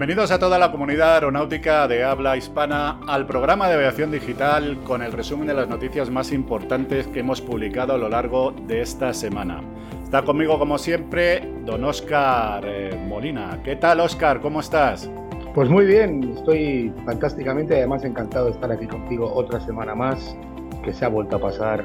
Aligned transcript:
Bienvenidos 0.00 0.30
a 0.30 0.38
toda 0.38 0.58
la 0.58 0.72
comunidad 0.72 1.12
aeronáutica 1.12 1.86
de 1.86 2.04
habla 2.04 2.34
hispana 2.34 3.00
al 3.06 3.26
programa 3.26 3.68
de 3.68 3.74
aviación 3.74 4.10
digital 4.10 4.78
con 4.82 5.02
el 5.02 5.12
resumen 5.12 5.46
de 5.46 5.52
las 5.52 5.68
noticias 5.68 6.08
más 6.08 6.32
importantes 6.32 7.06
que 7.08 7.20
hemos 7.20 7.42
publicado 7.42 7.92
a 7.92 7.98
lo 7.98 8.08
largo 8.08 8.52
de 8.66 8.80
esta 8.80 9.12
semana. 9.12 9.60
Está 10.02 10.22
conmigo 10.22 10.58
como 10.58 10.78
siempre 10.78 11.46
don 11.66 11.84
Oscar 11.84 12.64
eh, 12.64 12.98
Molina. 13.06 13.60
¿Qué 13.62 13.76
tal 13.76 14.00
Oscar? 14.00 14.40
¿Cómo 14.40 14.60
estás? 14.60 15.10
Pues 15.54 15.68
muy 15.68 15.84
bien, 15.84 16.32
estoy 16.34 16.90
fantásticamente, 17.04 17.76
además 17.76 18.02
encantado 18.02 18.46
de 18.46 18.52
estar 18.52 18.72
aquí 18.72 18.86
contigo 18.86 19.30
otra 19.30 19.60
semana 19.60 19.94
más, 19.94 20.34
que 20.82 20.94
se 20.94 21.04
ha 21.04 21.08
vuelto 21.08 21.36
a 21.36 21.40
pasar 21.40 21.84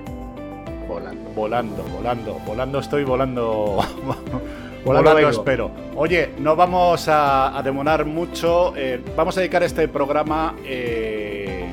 volando. 0.88 1.30
Volando, 1.36 1.84
volando, 1.94 2.40
volando 2.46 2.80
estoy 2.80 3.04
volando. 3.04 3.80
volando, 4.86 5.30
espero. 5.30 5.72
Oye, 5.96 6.30
no 6.40 6.56
vamos 6.56 7.08
a, 7.10 7.62
demorar 7.64 8.06
mucho. 8.06 8.74
Eh, 8.78 9.02
vamos 9.16 9.36
a 9.38 9.42
dedicar 9.42 9.64
este 9.64 9.88
programa 9.88 10.56
eh, 10.64 11.66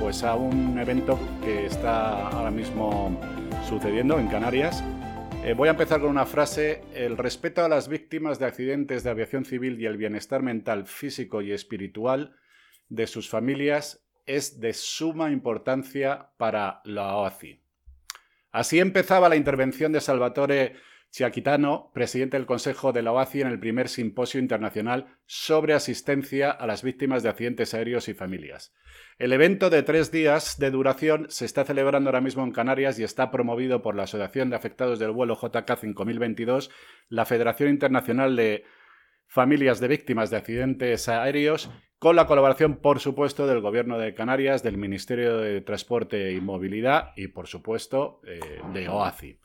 pues 0.00 0.22
a 0.22 0.36
un 0.36 0.78
evento 0.78 1.18
que 1.44 1.66
está 1.66 2.28
ahora 2.28 2.50
mismo 2.50 3.20
sucediendo 3.68 4.18
en 4.18 4.28
Canarias 4.28 4.82
eh, 5.42 5.54
voy 5.54 5.68
a 5.68 5.70
empezar 5.70 6.02
con 6.02 6.10
una 6.10 6.26
frase. 6.26 6.82
El 6.94 7.16
respeto 7.16 7.64
a 7.64 7.68
las 7.68 7.88
víctimas 7.88 8.38
de 8.38 8.44
accidentes 8.44 9.02
de 9.02 9.10
aviación 9.10 9.46
civil 9.46 9.80
y 9.80 9.86
el 9.86 9.96
bienestar 9.96 10.42
mental, 10.42 10.84
físico 10.84 11.40
y 11.40 11.52
espiritual 11.52 12.36
de 12.90 13.06
sus 13.06 13.30
familias 13.30 14.04
es 14.26 14.60
de 14.60 14.74
suma 14.74 15.30
importancia 15.30 16.28
para 16.36 16.82
la 16.84 17.16
OACI. 17.16 17.58
Así 18.52 18.80
empezaba 18.80 19.30
la 19.30 19.36
intervención 19.36 19.92
de 19.92 20.02
Salvatore 20.02 20.76
Chiaquitano, 21.10 21.90
presidente 21.92 22.36
del 22.36 22.46
Consejo 22.46 22.92
de 22.92 23.02
la 23.02 23.12
OACI 23.12 23.40
en 23.40 23.48
el 23.48 23.58
primer 23.58 23.88
simposio 23.88 24.40
internacional 24.40 25.18
sobre 25.26 25.74
asistencia 25.74 26.50
a 26.50 26.66
las 26.66 26.84
víctimas 26.84 27.22
de 27.22 27.28
accidentes 27.28 27.74
aéreos 27.74 28.08
y 28.08 28.14
familias. 28.14 28.72
El 29.18 29.32
evento 29.32 29.70
de 29.70 29.82
tres 29.82 30.12
días 30.12 30.58
de 30.58 30.70
duración 30.70 31.26
se 31.28 31.44
está 31.44 31.64
celebrando 31.64 32.10
ahora 32.10 32.20
mismo 32.20 32.44
en 32.44 32.52
Canarias 32.52 32.98
y 32.98 33.02
está 33.02 33.32
promovido 33.32 33.82
por 33.82 33.96
la 33.96 34.04
Asociación 34.04 34.50
de 34.50 34.56
Afectados 34.56 35.00
del 35.00 35.10
Vuelo 35.10 35.34
JK 35.34 35.76
5022, 35.78 36.70
la 37.08 37.26
Federación 37.26 37.70
Internacional 37.70 38.36
de 38.36 38.64
Familias 39.26 39.80
de 39.80 39.88
Víctimas 39.88 40.30
de 40.30 40.36
Accidentes 40.36 41.08
Aéreos, 41.08 41.70
con 41.98 42.16
la 42.16 42.26
colaboración, 42.26 42.76
por 42.76 43.00
supuesto, 43.00 43.46
del 43.46 43.60
Gobierno 43.60 43.98
de 43.98 44.14
Canarias, 44.14 44.62
del 44.62 44.78
Ministerio 44.78 45.38
de 45.38 45.60
Transporte 45.60 46.32
y 46.32 46.40
Movilidad 46.40 47.12
y, 47.16 47.28
por 47.28 47.46
supuesto, 47.46 48.20
eh, 48.26 48.40
de 48.72 48.88
OACI. 48.88 49.38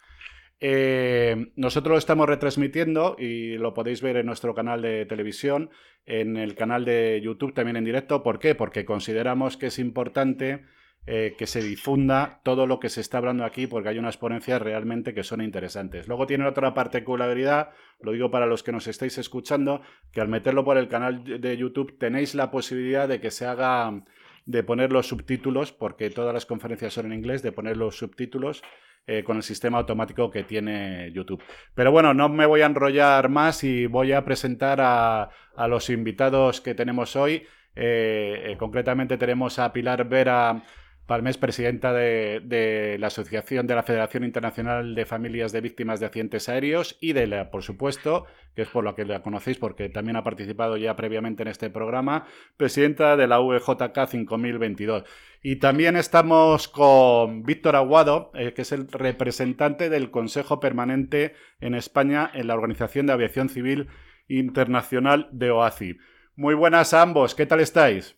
Eh, 0.67 1.51
nosotros 1.55 1.91
lo 1.91 1.97
estamos 1.99 2.27
retransmitiendo 2.27 3.17
y 3.19 3.55
lo 3.59 3.75
podéis 3.75 4.01
ver 4.01 4.17
en 4.17 4.25
nuestro 4.25 4.55
canal 4.55 4.81
de 4.81 5.05
televisión, 5.05 5.69
en 6.07 6.37
el 6.37 6.55
canal 6.55 6.85
de 6.85 7.21
YouTube 7.23 7.53
también 7.53 7.77
en 7.77 7.85
directo. 7.85 8.23
¿Por 8.23 8.39
qué? 8.39 8.55
Porque 8.55 8.83
consideramos 8.83 9.57
que 9.57 9.67
es 9.67 9.77
importante 9.77 10.65
eh, 11.05 11.35
que 11.37 11.45
se 11.45 11.61
difunda 11.61 12.41
todo 12.43 12.65
lo 12.65 12.79
que 12.79 12.89
se 12.89 13.01
está 13.01 13.19
hablando 13.19 13.45
aquí 13.45 13.67
porque 13.67 13.89
hay 13.89 13.99
unas 13.99 14.17
ponencias 14.17 14.59
realmente 14.59 15.13
que 15.13 15.21
son 15.21 15.41
interesantes. 15.41 16.07
Luego 16.07 16.25
tiene 16.25 16.47
otra 16.47 16.73
particularidad, 16.73 17.69
lo 18.01 18.13
digo 18.13 18.31
para 18.31 18.47
los 18.47 18.63
que 18.63 18.71
nos 18.71 18.87
estáis 18.87 19.19
escuchando, 19.19 19.83
que 20.11 20.21
al 20.21 20.29
meterlo 20.29 20.65
por 20.65 20.79
el 20.79 20.87
canal 20.87 21.23
de 21.39 21.57
YouTube 21.57 21.95
tenéis 21.99 22.33
la 22.33 22.49
posibilidad 22.49 23.07
de 23.07 23.21
que 23.21 23.29
se 23.29 23.45
haga 23.45 24.03
de 24.47 24.63
poner 24.63 24.91
los 24.91 25.07
subtítulos, 25.07 25.71
porque 25.71 26.09
todas 26.09 26.33
las 26.33 26.47
conferencias 26.47 26.93
son 26.93 27.05
en 27.05 27.13
inglés, 27.13 27.43
de 27.43 27.51
poner 27.51 27.77
los 27.77 27.99
subtítulos 27.99 28.63
eh, 29.07 29.23
con 29.23 29.37
el 29.37 29.43
sistema 29.43 29.77
automático 29.77 30.31
que 30.31 30.43
tiene 30.43 31.11
YouTube. 31.11 31.43
Pero 31.75 31.91
bueno, 31.91 32.15
no 32.15 32.27
me 32.27 32.47
voy 32.47 32.61
a 32.61 32.65
enrollar 32.65 33.29
más 33.29 33.63
y 33.63 33.85
voy 33.85 34.13
a 34.13 34.25
presentar 34.25 34.79
a, 34.81 35.29
los 35.67 35.91
invitados 35.91 36.59
que 36.59 36.73
tenemos 36.73 37.15
hoy. 37.15 37.43
Eh, 37.75 38.51
eh, 38.51 38.57
concretamente 38.57 39.17
tenemos 39.17 39.59
a 39.59 39.71
Pilar 39.71 40.09
Vera 40.09 40.63
Palmés, 41.05 41.37
presidenta 41.37 41.93
de, 41.93 42.97
la 42.99 43.07
Asociación 43.07 43.67
de 43.67 43.75
la 43.75 43.83
Federación 43.83 44.23
Internacional 44.23 44.95
de 44.95 45.05
Familias 45.05 45.51
de 45.51 45.61
Víctimas 45.61 45.99
de 45.99 46.07
Accidentes 46.07 46.49
Aéreos 46.49 46.97
y 46.99 47.13
de 47.13 47.27
la, 47.27 47.51
por 47.51 47.61
supuesto, 47.61 48.25
que 48.55 48.63
es 48.63 48.69
por 48.69 48.83
lo 48.83 48.95
que 48.95 49.05
la 49.05 49.21
conocéis 49.21 49.59
porque 49.59 49.89
también 49.89 50.15
ha 50.15 50.23
participado 50.23 50.77
ya 50.77 50.95
previamente 50.95 51.43
en 51.43 51.49
este 51.49 51.69
programa, 51.69 52.25
presidenta 52.57 53.15
de 53.17 53.27
la 53.27 53.39
VJK 53.39 54.07
5022. 54.07 55.03
Y 55.43 55.57
también 55.57 55.95
estamos 55.95 56.67
con 56.67 57.43
Víctor 57.43 57.75
Aguado, 57.75 58.31
eh, 58.33 58.53
que 58.53 58.63
es 58.63 58.71
el 58.71 58.87
representante 58.87 59.91
del 59.91 60.09
Consejo 60.09 60.59
Permanente 60.59 61.35
en 61.59 61.75
España 61.75 62.31
en 62.33 62.47
la 62.47 62.55
Organización 62.55 63.05
de 63.05 63.13
Aviación 63.13 63.49
Civil 63.49 63.89
Internacional 64.27 65.29
de 65.31 65.51
OACI. 65.51 65.97
Muy 66.35 66.55
buenas 66.55 66.95
a 66.95 67.03
ambos, 67.03 67.35
¿qué 67.35 67.45
tal 67.45 67.59
estáis? 67.59 68.17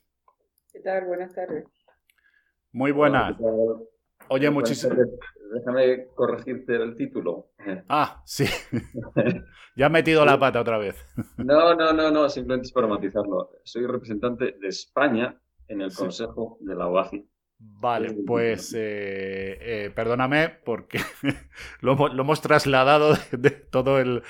¿Qué 0.71 0.79
tal? 0.79 1.05
Buenas 1.05 1.33
tardes. 1.35 1.76
Muy 2.77 2.91
buenas. 2.91 3.35
Oye, 4.27 4.51
muchísimo. 4.51 4.93
Déjame 5.51 6.09
corregirte 6.13 6.75
el 6.75 6.95
título. 6.95 7.47
Ah, 7.89 8.21
sí. 8.23 8.45
ya 9.75 9.87
he 9.87 9.89
metido 9.89 10.23
la 10.23 10.37
pata 10.37 10.61
otra 10.61 10.77
vez. 10.77 10.95
no, 11.37 11.73
no, 11.73 11.91
no, 11.91 12.11
no, 12.11 12.29
simplemente 12.29 12.67
es 12.67 12.71
para 12.71 12.85
matizarlo. 12.85 13.49
Soy 13.63 13.87
representante 13.87 14.57
de 14.61 14.67
España 14.67 15.35
en 15.67 15.81
el 15.81 15.91
Consejo 15.91 16.59
de 16.61 16.75
la 16.75 16.87
OACI. 16.87 17.27
Vale, 17.57 18.15
pues 18.27 18.71
eh, 18.75 19.57
eh, 19.59 19.91
perdóname 19.95 20.49
porque 20.63 20.99
lo, 21.81 21.93
hemos 21.93 22.41
trasladado 22.41 23.17
de, 23.31 23.49
todo 23.49 23.99
el, 23.99 24.21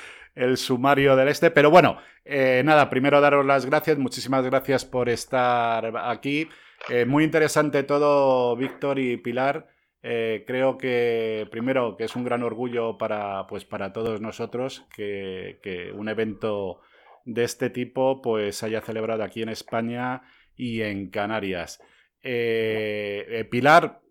sumario 0.56 1.18
del 1.18 1.28
este, 1.28 1.52
pero 1.52 1.70
bueno, 1.70 1.98
eh, 2.24 2.62
nada, 2.64 2.90
primero 2.90 3.20
daros 3.20 3.46
las 3.46 3.66
gracias, 3.66 3.98
muchísimas 3.98 4.46
gracias 4.46 4.86
por 4.86 5.10
estar 5.10 5.98
aquí. 5.98 6.48
Eh, 6.90 7.06
muy 7.06 7.24
interesante 7.24 7.84
todo, 7.84 8.56
Víctor 8.56 9.00
y 9.00 9.18
Pilar. 9.18 9.68
Eh, 10.04 10.44
creo 10.48 10.78
que, 10.78 11.48
primero, 11.52 11.98
que 11.98 12.06
es 12.06 12.16
un 12.16 12.24
gran 12.24 12.44
orgullo 12.44 12.98
para, 12.98 13.46
pues, 13.48 13.66
para 13.66 13.92
todos 13.92 14.22
nosotros 14.22 14.86
que, 14.96 15.92
un 15.94 16.08
evento 16.08 16.82
de 17.26 17.44
este 17.44 17.70
tipo 17.70 18.22
pues, 18.22 18.64
haya 18.64 18.82
celebrado 18.82 19.24
aquí 19.24 19.42
en 19.42 19.50
España 19.50 20.22
y 20.56 20.82
en 20.82 21.10
Canarias. 21.10 21.82
Eh, 22.22 23.48
Pilar, 23.52 24.02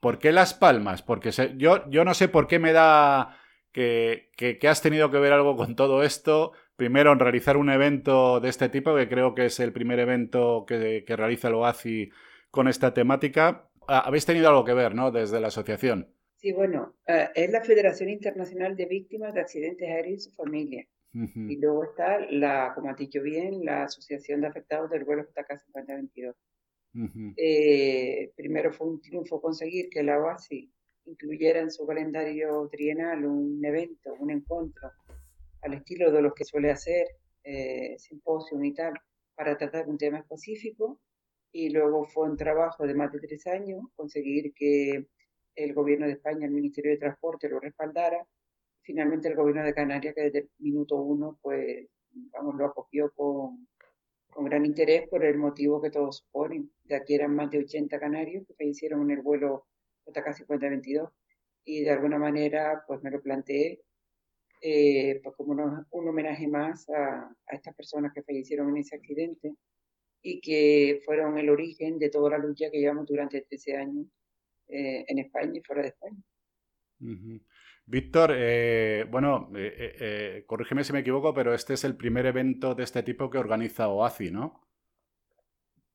¿por 0.00 0.18
qué 0.18 0.32
Las 0.32 0.54
Palmas? 0.54 1.02
Porque 1.02 1.30
yo, 1.56 1.88
yo 1.90 2.04
no 2.04 2.14
sé 2.14 2.28
por 2.28 2.46
qué 2.46 2.58
me 2.58 2.72
da 2.72 3.38
que, 3.72 4.30
que, 4.36 4.68
has 4.68 4.82
tenido 4.82 5.10
que 5.10 5.18
ver 5.18 5.32
algo 5.32 5.56
con 5.56 5.76
todo 5.76 6.02
esto 6.02 6.52
primero 6.82 7.12
en 7.12 7.20
realizar 7.20 7.56
un 7.56 7.70
evento 7.70 8.40
de 8.40 8.48
este 8.48 8.68
tipo, 8.68 8.96
que 8.96 9.08
creo 9.08 9.36
que 9.36 9.44
es 9.44 9.60
el 9.60 9.72
primer 9.72 10.00
evento 10.00 10.64
que, 10.66 11.04
realiza 11.06 11.46
el 11.46 11.54
OACI 11.54 12.10
con 12.50 12.66
esta 12.66 12.92
temática. 12.92 13.70
Ah, 13.86 14.02
habéis 14.04 14.26
tenido 14.26 14.48
algo 14.48 14.64
que 14.64 14.74
ver, 14.74 14.92
¿no? 14.92 15.12
Desde 15.12 15.40
la 15.40 15.46
asociación. 15.46 16.12
Sí, 16.38 16.50
bueno, 16.50 16.96
eh, 17.06 17.28
es 17.36 17.52
la 17.52 17.60
Federación 17.60 18.08
Internacional 18.08 18.74
de 18.74 18.86
Víctimas 18.86 19.32
de 19.32 19.42
Accidentes 19.42 19.88
Aéreos 19.88 20.26
y 20.26 20.30
su 20.30 20.32
familia. 20.32 20.84
Y 21.14 21.60
luego 21.60 21.84
está, 21.84 22.18
la, 22.30 22.72
como 22.74 22.90
has 22.90 22.96
dicho 22.96 23.22
bien, 23.22 23.64
la 23.64 23.84
Asociación 23.84 24.40
de 24.40 24.48
Afectados 24.48 24.90
del 24.90 25.04
vuelo 25.04 25.22
JK 25.22 25.56
5022. 25.66 26.34
Eh, 27.36 28.32
primero 28.34 28.72
fue 28.72 28.88
un 28.88 29.00
triunfo 29.00 29.40
conseguir 29.40 29.88
que 29.88 30.02
la 30.02 30.18
OACI 30.18 30.68
incluyera 31.04 31.60
en 31.60 31.70
su 31.70 31.86
calendario 31.86 32.68
trienal 32.72 33.24
un 33.24 33.64
evento, 33.64 34.14
un 34.18 34.32
encuentro 34.32 34.90
al 35.62 35.74
estilo 35.74 36.10
de 36.12 36.22
los 36.22 36.34
que 36.34 36.44
suele 36.44 36.70
hacer, 36.70 37.06
eh, 37.44 37.96
simposio 37.98 38.62
y 38.62 38.74
tal, 38.74 38.94
para 39.34 39.56
tratar 39.56 39.88
un 39.88 39.98
tema 39.98 40.18
específico. 40.18 41.00
Y 41.52 41.70
luego 41.70 42.04
fue 42.04 42.28
un 42.30 42.36
trabajo 42.36 42.86
de 42.86 42.94
más 42.94 43.12
de 43.12 43.20
tres 43.20 43.46
años 43.46 43.82
conseguir 43.94 44.52
que 44.54 45.06
el 45.54 45.74
gobierno 45.74 46.06
de 46.06 46.12
España, 46.12 46.46
el 46.46 46.52
Ministerio 46.52 46.92
de 46.92 46.98
Transporte 46.98 47.48
lo 47.48 47.60
respaldara. 47.60 48.26
Finalmente 48.82 49.28
el 49.28 49.36
gobierno 49.36 49.64
de 49.64 49.74
Canarias, 49.74 50.14
que 50.14 50.22
desde 50.22 50.38
el 50.40 50.50
minuto 50.58 50.96
uno, 50.96 51.38
pues, 51.42 51.86
vamos, 52.32 52.56
lo 52.56 52.66
acogió 52.66 53.12
con, 53.12 53.68
con 54.30 54.46
gran 54.46 54.64
interés 54.64 55.08
por 55.08 55.24
el 55.24 55.38
motivo 55.38 55.80
que 55.80 55.90
todos 55.90 56.18
suponen, 56.18 56.70
ya 56.84 57.04
que 57.04 57.14
eran 57.14 57.34
más 57.34 57.50
de 57.50 57.58
80 57.58 58.00
canarios 58.00 58.46
que 58.46 58.54
fallecieron 58.54 59.02
en 59.02 59.18
el 59.18 59.22
vuelo 59.22 59.66
JK 60.06 60.32
5022 60.32 61.10
y 61.64 61.84
de 61.84 61.90
alguna 61.90 62.18
manera 62.18 62.82
pues 62.86 63.02
me 63.02 63.10
lo 63.10 63.22
planteé 63.22 63.82
eh, 64.64 65.20
pues 65.24 65.34
como 65.34 65.86
un 65.90 66.08
homenaje 66.08 66.46
más 66.46 66.88
a, 66.88 67.22
a, 67.24 67.54
estas 67.54 67.74
personas 67.74 68.12
que 68.14 68.22
fallecieron 68.22 68.70
en 68.70 68.76
ese 68.76 68.94
accidente 68.94 69.56
y 70.22 70.40
que 70.40 71.02
fueron 71.04 71.36
el 71.36 71.50
origen 71.50 71.98
de 71.98 72.10
toda 72.10 72.30
la 72.30 72.38
lucha 72.38 72.70
que 72.70 72.78
llevamos 72.78 73.08
durante 73.08 73.40
13 73.40 73.76
años 73.76 74.06
eh, 74.68 75.04
en 75.08 75.18
España 75.18 75.52
y 75.56 75.62
fuera 75.62 75.82
de 75.82 75.88
España. 75.88 76.22
Víctor, 77.86 78.30
eh, 78.36 79.04
bueno, 79.10 79.50
corrígeme 80.46 80.84
si 80.84 80.92
me 80.92 81.00
equivoco, 81.00 81.34
pero 81.34 81.52
este 81.52 81.74
es 81.74 81.82
el 81.82 81.96
primer 81.96 82.26
evento 82.26 82.76
de 82.76 82.84
este 82.84 83.02
tipo 83.02 83.28
que 83.28 83.38
organiza 83.38 83.88
OACI, 83.88 84.30
¿no? 84.30 84.68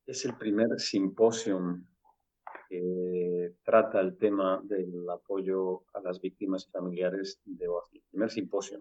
Es 0.04 0.26
el 0.26 0.36
primer 0.36 0.78
simposio 0.78 1.80
que 2.68 3.54
trata 3.64 4.00
el 4.00 4.16
tema 4.18 4.60
del 4.62 5.08
apoyo 5.08 5.84
a 5.94 6.00
las 6.00 6.20
víctimas 6.20 6.66
y 6.66 6.70
familiares 6.70 7.40
de 7.44 7.66
OACI. 7.66 7.96
El 7.96 8.04
primer 8.10 8.30
simposio. 8.30 8.80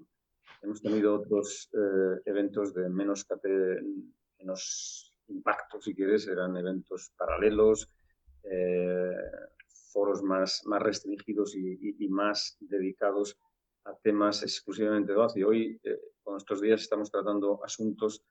Hemos 0.62 0.82
tenido 0.82 1.16
otros 1.16 1.70
eh, 1.74 2.22
eventos 2.26 2.74
de 2.74 2.90
menos 2.90 3.26
menos 4.40 5.14
impacto, 5.28 5.80
si 5.80 5.94
quieres, 5.96 6.28
eran 6.28 6.58
eventos 6.58 7.12
paralelos, 7.18 7.90
eh, 8.44 9.16
foros 9.92 10.22
más, 10.24 10.64
más 10.66 10.82
restringidos 10.82 11.56
y, 11.56 12.08
más 12.10 12.58
dedicados 12.60 13.38
a 13.86 13.96
temas 13.96 14.44
exclusivamente 14.44 15.14
de 15.14 15.18
OACI. 15.18 15.44
Hoy, 15.44 15.80
eh, 15.84 16.00
con 16.24 16.38
estos 16.38 16.62
días, 16.62 16.82
estamos 16.82 17.10
tratando 17.10 17.64
asuntos 17.64 18.24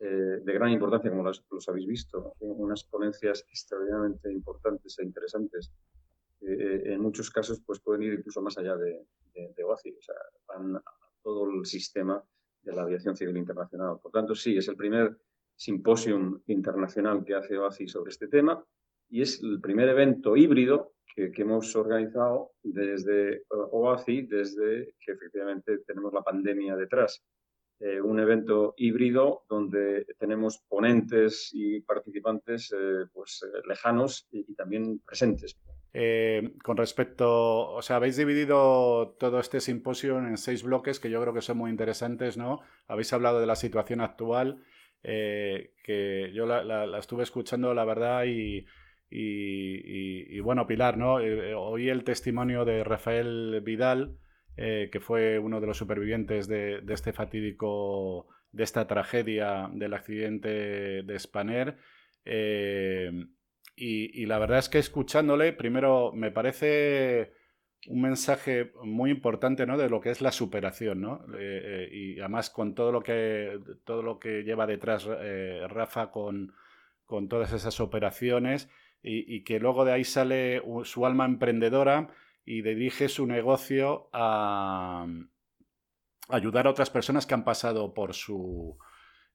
eh, 0.00 0.40
de 0.42 0.52
gran 0.52 0.70
importancia, 0.70 1.10
como 1.10 1.22
los, 1.22 1.68
habéis 1.68 1.86
visto, 1.86 2.34
unas 2.40 2.84
ponencias 2.84 3.44
extraordinariamente 3.48 4.32
importantes 4.32 4.98
e 4.98 5.04
interesantes. 5.04 5.72
en 6.40 7.00
muchos 7.00 7.30
casos 7.30 7.60
pues, 7.66 7.80
pueden 7.80 8.02
ir 8.02 8.14
incluso 8.14 8.40
más 8.40 8.56
allá 8.56 8.74
de, 8.76 9.04
de, 9.34 9.62
OACI, 9.62 9.90
o 9.92 10.02
sea, 10.02 10.14
van 10.48 10.76
a 10.76 10.82
todo 11.22 11.50
el 11.50 11.66
sistema 11.66 12.22
de 12.62 12.72
la 12.72 12.82
aviación 12.82 13.14
civil 13.14 13.36
internacional. 13.36 13.98
Por 14.02 14.10
tanto, 14.10 14.34
sí, 14.34 14.56
es 14.56 14.68
el 14.68 14.76
primer 14.76 15.18
simposium 15.54 16.40
internacional 16.46 17.24
que 17.24 17.34
hace 17.34 17.58
OACI 17.58 17.88
sobre 17.88 18.10
este 18.10 18.28
tema 18.28 18.64
y 19.10 19.22
es 19.22 19.42
el 19.42 19.60
primer 19.60 19.88
evento 19.88 20.36
híbrido 20.36 20.94
que, 21.14 21.32
hemos 21.36 21.74
organizado 21.76 22.52
desde 22.62 23.34
eh, 23.34 23.42
OACI, 23.50 24.22
desde 24.22 24.94
que 25.04 25.12
efectivamente 25.12 25.78
tenemos 25.86 26.12
la 26.12 26.22
pandemia 26.22 26.76
detrás. 26.76 27.22
Eh, 27.80 28.00
un 28.00 28.20
evento 28.20 28.74
híbrido 28.76 29.44
donde 29.48 30.06
tenemos 30.18 30.58
ponentes 30.68 31.50
y 31.52 31.80
participantes 31.80 32.72
eh, 32.72 33.06
pues, 33.12 33.44
lejanos 33.66 34.28
y, 34.30 34.54
también 34.54 35.00
presentes. 35.00 35.58
con 36.62 36.76
respecto, 36.76 37.72
o 37.72 37.82
sea, 37.82 37.96
habéis 37.96 38.16
dividido 38.16 39.16
todo 39.18 39.40
este 39.40 39.60
simposio 39.60 40.18
en 40.18 40.36
seis 40.36 40.62
bloques 40.62 41.00
que 41.00 41.10
yo 41.10 41.20
creo 41.20 41.34
que 41.34 41.40
son 41.40 41.58
muy 41.58 41.70
interesantes, 41.70 42.36
¿no? 42.36 42.60
Habéis 42.86 43.12
hablado 43.12 43.40
de 43.40 43.46
la 43.46 43.56
situación 43.56 44.00
actual, 44.00 44.62
que 45.02 46.30
yo 46.34 46.44
la, 46.46 46.98
estuve 46.98 47.22
escuchando, 47.22 47.72
la 47.72 47.86
verdad, 47.86 48.24
y, 48.26 48.66
y, 49.10 50.40
bueno, 50.40 50.66
Pilar, 50.66 50.96
¿no? 50.96 51.20
Eh, 51.20 51.50
eh, 51.50 51.54
oí 51.54 51.88
el 51.88 52.04
testimonio 52.04 52.64
de 52.64 52.84
Rafael 52.84 53.60
Vidal, 53.62 54.16
eh, 54.62 54.90
que 54.92 55.00
fue 55.00 55.38
uno 55.38 55.58
de 55.58 55.66
los 55.66 55.78
supervivientes 55.78 56.46
de, 56.46 56.82
este 56.90 57.14
fatídico, 57.14 58.28
de 58.52 58.62
esta 58.62 58.86
tragedia 58.86 59.70
del 59.72 59.94
accidente 59.94 61.02
de 61.02 61.18
Spanair. 61.18 61.78
y, 63.74 64.26
la 64.26 64.38
verdad 64.38 64.58
es 64.58 64.68
que 64.68 64.78
escuchándole, 64.78 65.54
primero 65.54 66.12
me 66.12 66.30
parece 66.30 67.32
un 67.86 68.02
mensaje 68.02 68.72
muy 68.84 69.10
importante 69.10 69.64
¿no? 69.64 69.78
de 69.78 69.88
lo 69.88 70.02
que 70.02 70.10
es 70.10 70.20
la 70.20 70.30
superación, 70.30 71.00
¿no? 71.00 71.24
y 71.90 72.20
además 72.20 72.50
con 72.50 72.74
todo 72.74 72.92
lo 72.92 73.02
que, 73.02 73.58
todo 73.84 74.02
lo 74.02 74.18
que 74.18 74.42
lleva 74.42 74.66
detrás 74.66 75.08
Rafa 75.70 76.10
con, 76.10 76.52
con 77.06 77.30
todas 77.30 77.54
esas 77.54 77.80
operaciones 77.80 78.68
y, 79.02 79.42
que 79.44 79.58
luego 79.58 79.86
de 79.86 79.92
ahí 79.92 80.04
sale 80.04 80.62
su 80.84 81.06
alma 81.06 81.24
emprendedora 81.24 82.08
y 82.44 82.62
dirige 82.62 83.08
su 83.08 83.26
negocio 83.26 84.08
a, 84.12 85.06
ayudar 86.28 86.66
a 86.66 86.70
otras 86.70 86.90
personas 86.90 87.26
que 87.26 87.34
han 87.34 87.44
pasado 87.44 87.94
por 87.94 88.14
su, 88.14 88.78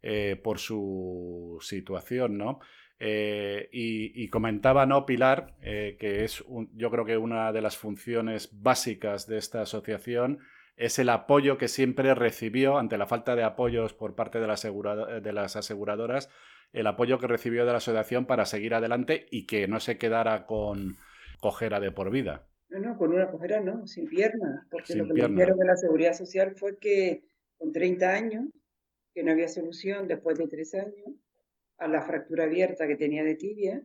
eh, 0.02 0.40
por 0.44 0.60
su 0.60 1.58
situación, 1.62 2.38
¿no? 2.38 2.60
Eh, 2.98 3.68
y, 3.74 4.30
comentaba, 4.30 4.86
¿no, 4.86 5.06
Pilar, 5.06 5.56
eh, 5.62 5.98
que 6.00 6.24
es 6.24 6.46
yo 6.74 6.90
creo 6.92 7.04
que 7.04 7.18
una 7.18 7.52
de 7.52 7.62
las 7.62 7.76
funciones 7.76 8.50
básicas 8.62 9.28
de 9.28 9.38
esta 9.38 9.62
asociación 9.62 10.40
es 10.78 10.98
el 11.00 11.10
apoyo 11.10 11.58
que 11.58 11.68
siempre 11.68 12.16
recibió 12.16 12.78
ante 12.78 12.98
la 12.98 13.06
falta 13.06 13.36
de 13.36 13.44
apoyos 13.44 13.94
por 13.94 14.16
parte 14.16 14.40
de, 14.40 14.48
de 15.22 15.34
las 15.34 15.56
aseguradoras 15.58 16.30
el 16.76 16.88
apoyo 16.88 17.20
que 17.20 17.28
recibió 17.28 17.66
de 17.66 17.72
la 17.72 17.78
asociación 17.78 18.26
para 18.26 18.46
seguir 18.46 18.74
adelante 18.74 19.28
y 19.32 19.46
que 19.46 19.68
no 19.68 19.80
se 19.80 19.98
quedara 19.98 20.46
con 20.46 20.98
cojera 21.40 21.80
de 21.80 21.92
por 21.92 22.12
vida. 22.12 22.48
No, 22.70 22.80
no, 22.80 22.98
con 22.98 23.14
una 23.14 23.30
cojera 23.30 23.62
no, 23.62 23.86
sin 23.88 24.08
pierna, 24.08 24.68
porque 24.72 24.96
lo 24.96 25.06
que 25.08 25.14
me 25.14 25.28
dijeron 25.28 25.58
de 25.58 25.66
la 25.66 25.78
seguridad 25.78 26.14
social 26.14 26.56
fue 26.56 26.78
que 26.78 27.24
con 27.58 27.72
30 27.72 28.10
años, 28.10 28.46
que 29.14 29.24
no 29.24 29.32
había 29.32 29.48
solución 29.48 30.08
después 30.08 30.38
de 30.38 30.48
tres 30.48 30.74
años, 30.74 31.08
a 31.78 31.88
la 31.88 32.02
fractura 32.02 32.46
abierta 32.46 32.88
que 32.88 32.96
tenía 32.96 33.24
de 33.24 33.36
tibia, 33.36 33.84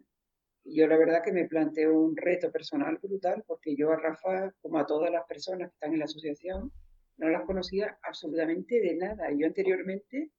y 0.65 0.77
yo 0.77 0.87
la 0.87 0.97
verdad 0.97 1.23
que 1.23 1.32
me 1.32 1.47
planteo 1.47 1.99
un 1.99 2.17
reto 2.17 2.50
personal 2.50 2.99
brutal, 3.03 3.44
porque 3.47 3.77
yo 3.77 3.93
a 3.93 3.97
Rafa, 3.97 4.53
como 4.61 4.79
a 4.79 4.87
todas 4.87 5.11
las 5.11 5.25
personas 5.26 5.71
que 5.71 5.75
están 5.75 5.93
en 5.93 6.00
la 6.00 6.05
asociación, 6.05 6.73
no 7.17 7.29
las 7.29 7.44
conocía 7.44 7.99
absolutamente 8.03 8.81
de 8.81 8.97
nada. 8.97 9.31
Yo 9.33 9.47
anteriormente 9.47 10.31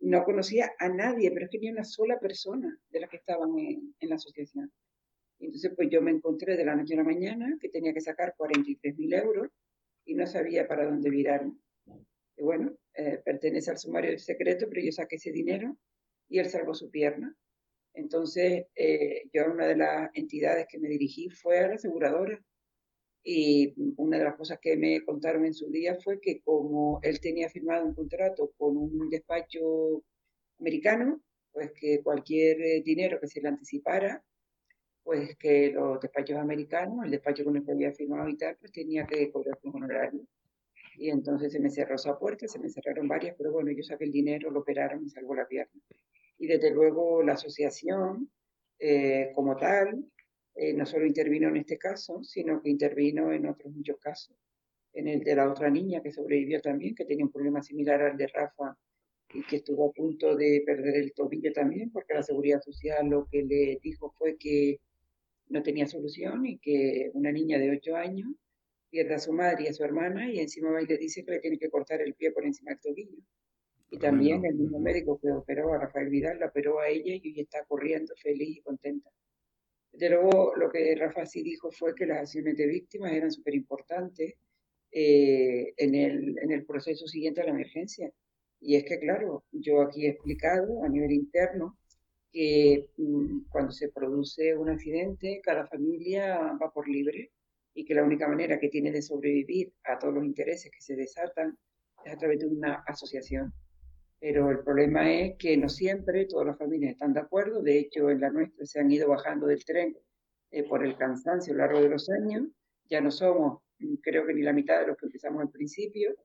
no 0.00 0.24
conocía 0.24 0.72
a 0.78 0.88
nadie, 0.88 1.30
pero 1.30 1.46
es 1.46 1.50
que 1.50 1.58
ni 1.58 1.70
una 1.70 1.84
sola 1.84 2.18
persona 2.18 2.78
de 2.90 3.00
las 3.00 3.10
que 3.10 3.16
estaban 3.16 3.50
en, 3.58 3.94
la 4.00 4.16
asociación. 4.16 4.72
Entonces, 5.40 5.72
pues 5.76 5.88
yo 5.90 6.02
me 6.02 6.10
encontré 6.10 6.56
de 6.56 6.64
la 6.64 6.74
noche 6.74 6.94
a 6.94 6.98
la 6.98 7.04
mañana 7.04 7.56
que 7.60 7.68
tenía 7.68 7.92
que 7.92 8.00
sacar 8.00 8.34
43 8.36 8.96
mil 8.96 9.12
euros 9.14 9.48
y 10.04 10.14
no 10.14 10.26
sabía 10.26 10.66
para 10.66 10.84
dónde 10.84 11.10
virarme. 11.10 11.54
Y 12.36 12.42
bueno, 12.42 12.76
eh, 12.94 13.20
pertenece 13.24 13.70
al 13.70 13.78
sumario 13.78 14.10
del 14.10 14.20
secreto, 14.20 14.66
pero 14.68 14.82
yo 14.82 14.92
saqué 14.92 15.16
ese 15.16 15.32
dinero 15.32 15.76
y 16.28 16.38
él 16.38 16.48
salvó 16.48 16.74
su 16.74 16.90
pierna. 16.90 17.36
Entonces, 17.94 18.66
eh, 18.76 19.24
yo 19.32 19.44
a 19.44 19.50
una 19.50 19.66
de 19.66 19.76
las 19.76 20.10
entidades 20.14 20.66
que 20.68 20.78
me 20.78 20.88
dirigí 20.88 21.28
fue 21.30 21.58
a 21.58 21.68
la 21.68 21.74
aseguradora 21.74 22.40
y 23.24 23.74
una 23.96 24.18
de 24.18 24.24
las 24.24 24.36
cosas 24.36 24.58
que 24.60 24.76
me 24.76 25.04
contaron 25.04 25.44
en 25.44 25.54
su 25.54 25.70
día 25.70 25.96
fue 25.96 26.20
que 26.20 26.40
como 26.42 27.00
él 27.02 27.20
tenía 27.20 27.48
firmado 27.48 27.84
un 27.84 27.94
contrato 27.94 28.52
con 28.56 28.76
un 28.76 29.10
despacho 29.10 30.04
americano, 30.60 31.20
pues 31.52 31.72
que 31.72 32.02
cualquier 32.02 32.60
eh, 32.62 32.82
dinero 32.84 33.18
que 33.20 33.26
se 33.26 33.40
le 33.40 33.48
anticipara, 33.48 34.24
pues 35.02 35.36
que 35.36 35.70
los 35.72 36.00
despachos 36.00 36.36
americanos, 36.36 37.04
el 37.04 37.10
despacho 37.10 37.44
con 37.44 37.56
el 37.56 37.64
que 37.64 37.72
había 37.72 37.92
firmado 37.92 38.28
y 38.28 38.36
tal, 38.36 38.56
pues 38.60 38.72
tenía 38.72 39.06
que 39.06 39.30
cobrar 39.30 39.58
un 39.62 39.76
honorario. 39.76 40.20
Y 40.98 41.10
entonces 41.10 41.52
se 41.52 41.60
me 41.60 41.70
cerró 41.70 41.94
esa 41.94 42.18
puerta, 42.18 42.48
se 42.48 42.58
me 42.58 42.68
cerraron 42.68 43.06
varias, 43.08 43.36
pero 43.36 43.52
bueno, 43.52 43.70
yo 43.70 43.82
saqué 43.82 44.04
el 44.04 44.12
dinero, 44.12 44.50
lo 44.50 44.60
operaron 44.60 45.04
y 45.04 45.10
salvó 45.10 45.34
la 45.34 45.46
pierna. 45.46 45.80
Y 46.38 46.46
desde 46.46 46.70
luego 46.72 47.22
la 47.22 47.34
asociación 47.34 48.30
eh, 48.78 49.30
como 49.34 49.56
tal, 49.56 50.04
eh, 50.54 50.72
no 50.74 50.84
solo 50.86 51.06
intervino 51.06 51.48
en 51.48 51.58
este 51.58 51.78
caso, 51.78 52.22
sino 52.24 52.60
que 52.60 52.70
intervino 52.70 53.32
en 53.32 53.46
otros 53.46 53.72
muchos 53.72 53.98
casos. 53.98 54.36
En 54.92 55.06
el 55.06 55.20
de 55.22 55.36
la 55.36 55.50
otra 55.50 55.70
niña 55.70 56.02
que 56.02 56.10
sobrevivió 56.12 56.60
también, 56.60 56.94
que 56.94 57.04
tenía 57.04 57.24
un 57.24 57.32
problema 57.32 57.62
similar 57.62 58.02
al 58.02 58.16
de 58.16 58.26
Rafa 58.26 58.76
y 59.32 59.44
que 59.46 59.56
estuvo 59.56 59.88
a 59.88 59.92
punto 59.92 60.34
de 60.36 60.62
perder 60.66 60.96
el 60.96 61.12
tobillo 61.12 61.52
también, 61.52 61.90
porque 61.92 62.14
la 62.14 62.22
seguridad 62.22 62.60
social 62.60 63.06
lo 63.08 63.26
que 63.30 63.42
le 63.42 63.78
dijo 63.82 64.12
fue 64.18 64.36
que 64.36 64.80
no 65.48 65.62
tenía 65.62 65.86
solución 65.86 66.46
y 66.46 66.58
que 66.58 67.10
una 67.14 67.32
niña 67.32 67.58
de 67.58 67.70
8 67.70 67.96
años 67.96 68.28
pierde 68.90 69.14
a 69.14 69.18
su 69.18 69.32
madre 69.32 69.64
y 69.64 69.66
a 69.68 69.72
su 69.72 69.84
hermana 69.84 70.30
y 70.30 70.40
encima 70.40 70.70
va 70.70 70.82
y 70.82 70.86
le 70.86 70.96
dice 70.96 71.24
que 71.24 71.32
le 71.32 71.40
tiene 71.40 71.58
que 71.58 71.70
cortar 71.70 72.00
el 72.00 72.14
pie 72.14 72.32
por 72.32 72.44
encima 72.44 72.70
del 72.72 72.80
tobillo. 72.80 73.18
Y 73.90 73.98
también 73.98 74.44
el 74.44 74.54
mismo 74.54 74.78
médico 74.78 75.18
que 75.18 75.30
operó 75.30 75.72
a 75.72 75.78
Rafael 75.78 76.10
Vidal 76.10 76.38
la 76.38 76.46
operó 76.46 76.80
a 76.80 76.88
ella 76.88 77.14
y 77.14 77.30
hoy 77.30 77.40
está 77.40 77.64
corriendo 77.64 78.14
feliz 78.16 78.58
y 78.58 78.60
contenta. 78.60 79.10
De 79.92 80.10
luego, 80.10 80.54
lo 80.56 80.70
que 80.70 80.94
Rafa 80.94 81.24
sí 81.24 81.42
dijo 81.42 81.70
fue 81.70 81.94
que 81.94 82.06
las 82.06 82.18
acciones 82.18 82.56
de 82.56 82.66
víctimas 82.66 83.12
eran 83.12 83.32
súper 83.32 83.54
importantes 83.54 84.34
eh, 84.92 85.72
en, 85.76 85.94
el, 85.94 86.38
en 86.38 86.52
el 86.52 86.66
proceso 86.66 87.06
siguiente 87.06 87.40
a 87.40 87.44
la 87.44 87.50
emergencia. 87.50 88.12
Y 88.60 88.76
es 88.76 88.84
que, 88.84 88.98
claro, 88.98 89.44
yo 89.52 89.80
aquí 89.80 90.06
he 90.06 90.10
explicado 90.10 90.84
a 90.84 90.88
nivel 90.88 91.12
interno 91.12 91.77
que 92.32 92.90
mm, 92.96 93.48
cuando 93.48 93.72
se 93.72 93.88
produce 93.90 94.56
un 94.56 94.70
accidente, 94.70 95.40
cada 95.42 95.66
familia 95.66 96.38
va 96.60 96.70
por 96.72 96.88
libre 96.88 97.32
y 97.74 97.84
que 97.84 97.94
la 97.94 98.04
única 98.04 98.28
manera 98.28 98.58
que 98.58 98.68
tiene 98.68 98.90
de 98.90 99.02
sobrevivir 99.02 99.72
a 99.84 99.98
todos 99.98 100.14
los 100.14 100.24
intereses 100.24 100.70
que 100.70 100.80
se 100.80 100.96
desatan 100.96 101.56
es 102.04 102.12
a 102.12 102.16
través 102.16 102.40
de 102.40 102.46
una 102.46 102.82
asociación. 102.86 103.52
Pero 104.20 104.50
el 104.50 104.60
problema 104.60 105.10
es 105.12 105.36
que 105.36 105.56
no 105.56 105.68
siempre 105.68 106.26
todas 106.26 106.46
las 106.46 106.58
familias 106.58 106.92
están 106.92 107.12
de 107.12 107.20
acuerdo. 107.20 107.62
De 107.62 107.78
hecho, 107.78 108.10
en 108.10 108.20
la 108.20 108.30
nuestra 108.30 108.66
se 108.66 108.80
han 108.80 108.90
ido 108.90 109.08
bajando 109.08 109.46
del 109.46 109.64
tren 109.64 109.96
eh, 110.50 110.64
por 110.64 110.84
el 110.84 110.96
cansancio 110.96 111.52
a 111.52 111.56
lo 111.56 111.62
largo 111.64 111.80
de 111.82 111.88
los 111.88 112.10
años. 112.10 112.48
Ya 112.90 113.00
no 113.00 113.10
somos, 113.10 113.62
mm, 113.78 113.94
creo 114.02 114.26
que 114.26 114.34
ni 114.34 114.42
la 114.42 114.52
mitad 114.52 114.80
de 114.80 114.88
los 114.88 114.96
que 114.96 115.06
empezamos 115.06 115.42
al 115.42 115.50
principio. 115.50 116.16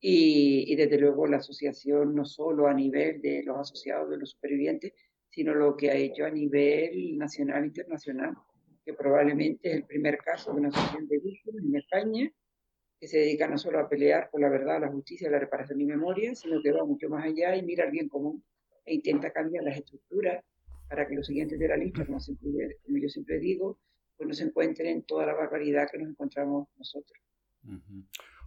Y, 0.00 0.72
y 0.72 0.76
desde 0.76 0.98
luego 0.98 1.26
la 1.26 1.38
asociación, 1.38 2.14
no 2.14 2.24
solo 2.24 2.68
a 2.68 2.74
nivel 2.74 3.20
de 3.20 3.42
los 3.42 3.58
asociados 3.58 4.10
de 4.10 4.18
los 4.18 4.30
supervivientes, 4.30 4.92
sino 5.36 5.54
lo 5.54 5.76
que 5.76 5.90
ha 5.90 5.94
hecho 5.94 6.24
a 6.24 6.30
nivel 6.30 7.18
nacional 7.18 7.62
e 7.62 7.66
internacional, 7.66 8.34
que 8.82 8.94
probablemente 8.94 9.68
es 9.68 9.74
el 9.76 9.84
primer 9.84 10.16
caso 10.16 10.50
de 10.50 10.60
una 10.60 10.68
asociación 10.68 11.06
de 11.08 11.18
víctimas 11.18 11.62
en 11.62 11.76
España 11.76 12.32
que 12.98 13.06
se 13.06 13.18
dedica 13.18 13.46
no 13.46 13.58
solo 13.58 13.78
a 13.80 13.86
pelear 13.86 14.30
por 14.30 14.40
la 14.40 14.48
verdad, 14.48 14.80
la 14.80 14.88
justicia, 14.88 15.28
la 15.28 15.38
reparación 15.38 15.78
y 15.82 15.84
memoria, 15.84 16.34
sino 16.34 16.62
que 16.62 16.72
va 16.72 16.86
mucho 16.86 17.10
más 17.10 17.26
allá 17.26 17.54
y 17.54 17.62
mira 17.62 17.84
el 17.84 17.90
bien 17.90 18.08
común 18.08 18.42
e 18.86 18.94
intenta 18.94 19.30
cambiar 19.30 19.62
las 19.64 19.76
estructuras 19.76 20.42
para 20.88 21.06
que 21.06 21.16
los 21.16 21.26
siguientes 21.26 21.58
de 21.58 21.68
la 21.68 21.76
lista, 21.76 22.06
como, 22.06 22.18
yo 22.18 23.08
siempre 23.10 23.38
digo, 23.38 23.78
pues 24.16 24.26
no 24.26 24.32
se 24.32 24.44
encuentren 24.44 25.02
toda 25.02 25.26
la 25.26 25.34
barbaridad 25.34 25.86
que 25.92 25.98
nos 25.98 26.08
encontramos 26.08 26.66
nosotros. 26.78 27.20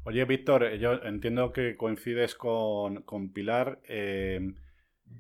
Oye, 0.06 0.26
Víctor, 0.26 0.74
yo 0.78 0.94
entiendo 1.04 1.54
que 1.54 1.78
coincides 1.78 2.34
con, 2.34 3.04
Pilar. 3.32 3.80
Eh, 3.88 4.40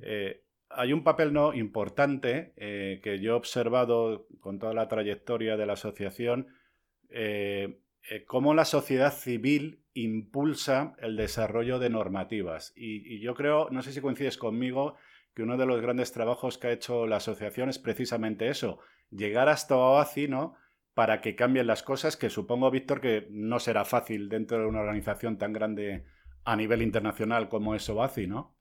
eh, 0.02 0.42
hay 0.70 0.94
un 0.94 1.04
papel 1.04 1.34
no 1.34 1.54
importante 1.54 2.54
eh, 2.56 3.00
que 3.04 3.20
yo 3.20 3.32
he 3.32 3.36
observado 3.36 4.28
con 4.40 4.60
toda 4.60 4.74
la 4.74 4.88
trayectoria 4.88 5.58
de 5.58 5.66
la 5.66 5.74
asociación, 5.74 6.48
eh, 7.10 7.80
eh, 8.10 8.24
cómo 8.26 8.54
la 8.54 8.66
sociedad 8.66 9.14
civil 9.14 9.84
impulsa 9.94 10.96
el 11.00 11.18
desarrollo 11.18 11.80
de 11.80 11.90
normativas. 11.90 12.72
Y, 12.76 13.20
yo 13.20 13.34
creo, 13.34 13.70
no 13.72 13.82
sé 13.82 13.92
si 13.92 14.02
coincides 14.02 14.38
conmigo, 14.38 14.96
que 15.34 15.44
uno 15.44 15.58
de 15.58 15.66
los 15.66 15.82
grandes 15.82 16.12
trabajos 16.12 16.58
que 16.58 16.68
ha 16.68 16.72
hecho 16.72 17.08
la 17.08 17.18
asociación 17.18 17.70
es 17.70 17.80
precisamente 17.80 18.50
eso, 18.50 18.80
llegar 19.10 19.50
hasta 19.50 19.76
OACI, 19.76 20.28
¿no? 20.28 20.56
Para 20.94 21.22
que 21.22 21.36
cambien 21.36 21.68
las 21.68 21.84
cosas, 21.84 22.18
que 22.18 22.30
supongo, 22.30 22.72
Víctor, 22.72 23.02
que 23.02 23.28
no 23.32 23.60
será 23.60 23.86
fácil 23.86 24.30
dentro 24.30 24.60
de 24.60 24.66
una 24.66 24.82
organización 24.82 25.38
tan 25.38 25.54
grande 25.54 26.06
a 26.44 26.56
nivel 26.56 26.82
internacional 26.82 27.50
como 27.50 27.76
es 27.76 27.90
OACI, 27.90 28.28
¿no? 28.28 28.59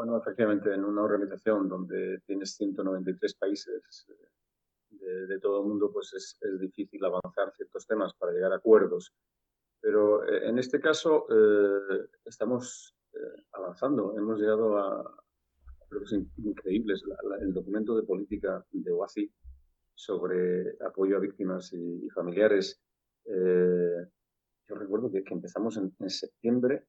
Bueno, 0.00 0.16
efectivamente, 0.16 0.72
en 0.72 0.82
una 0.82 1.02
organización 1.02 1.68
donde 1.68 2.22
tienes 2.24 2.54
193 2.54 3.34
países 3.34 4.06
eh, 4.08 5.26
de, 5.28 5.38
todo 5.38 5.60
el 5.60 5.68
mundo, 5.68 5.92
pues 5.92 6.14
es, 6.14 6.38
difícil 6.58 7.04
avanzar 7.04 7.52
ciertos 7.54 7.86
temas 7.86 8.14
para 8.14 8.32
llegar 8.32 8.50
a 8.50 8.56
acuerdos. 8.56 9.12
Pero 9.78 10.26
eh, 10.26 10.48
en 10.48 10.58
este 10.58 10.80
caso 10.80 11.26
eh, 11.28 12.08
estamos 12.24 12.96
avanzando. 13.52 14.16
Hemos 14.16 14.40
llegado 14.40 14.78
a, 14.78 15.22
creo 15.90 16.02
que 16.08 16.48
increíbles, 16.48 17.02
el 17.42 17.52
documento 17.52 17.94
de 17.94 18.04
política 18.04 18.64
de 18.70 18.92
OACI 18.92 19.30
sobre 19.94 20.78
apoyo 20.80 21.18
a 21.18 21.20
víctimas 21.20 21.74
y, 21.74 22.08
familiares. 22.08 22.80
yo 23.26 24.74
recuerdo 24.76 25.12
que, 25.12 25.22
empezamos 25.28 25.76
en, 25.76 25.94
en 25.98 26.08
septiembre 26.08 26.86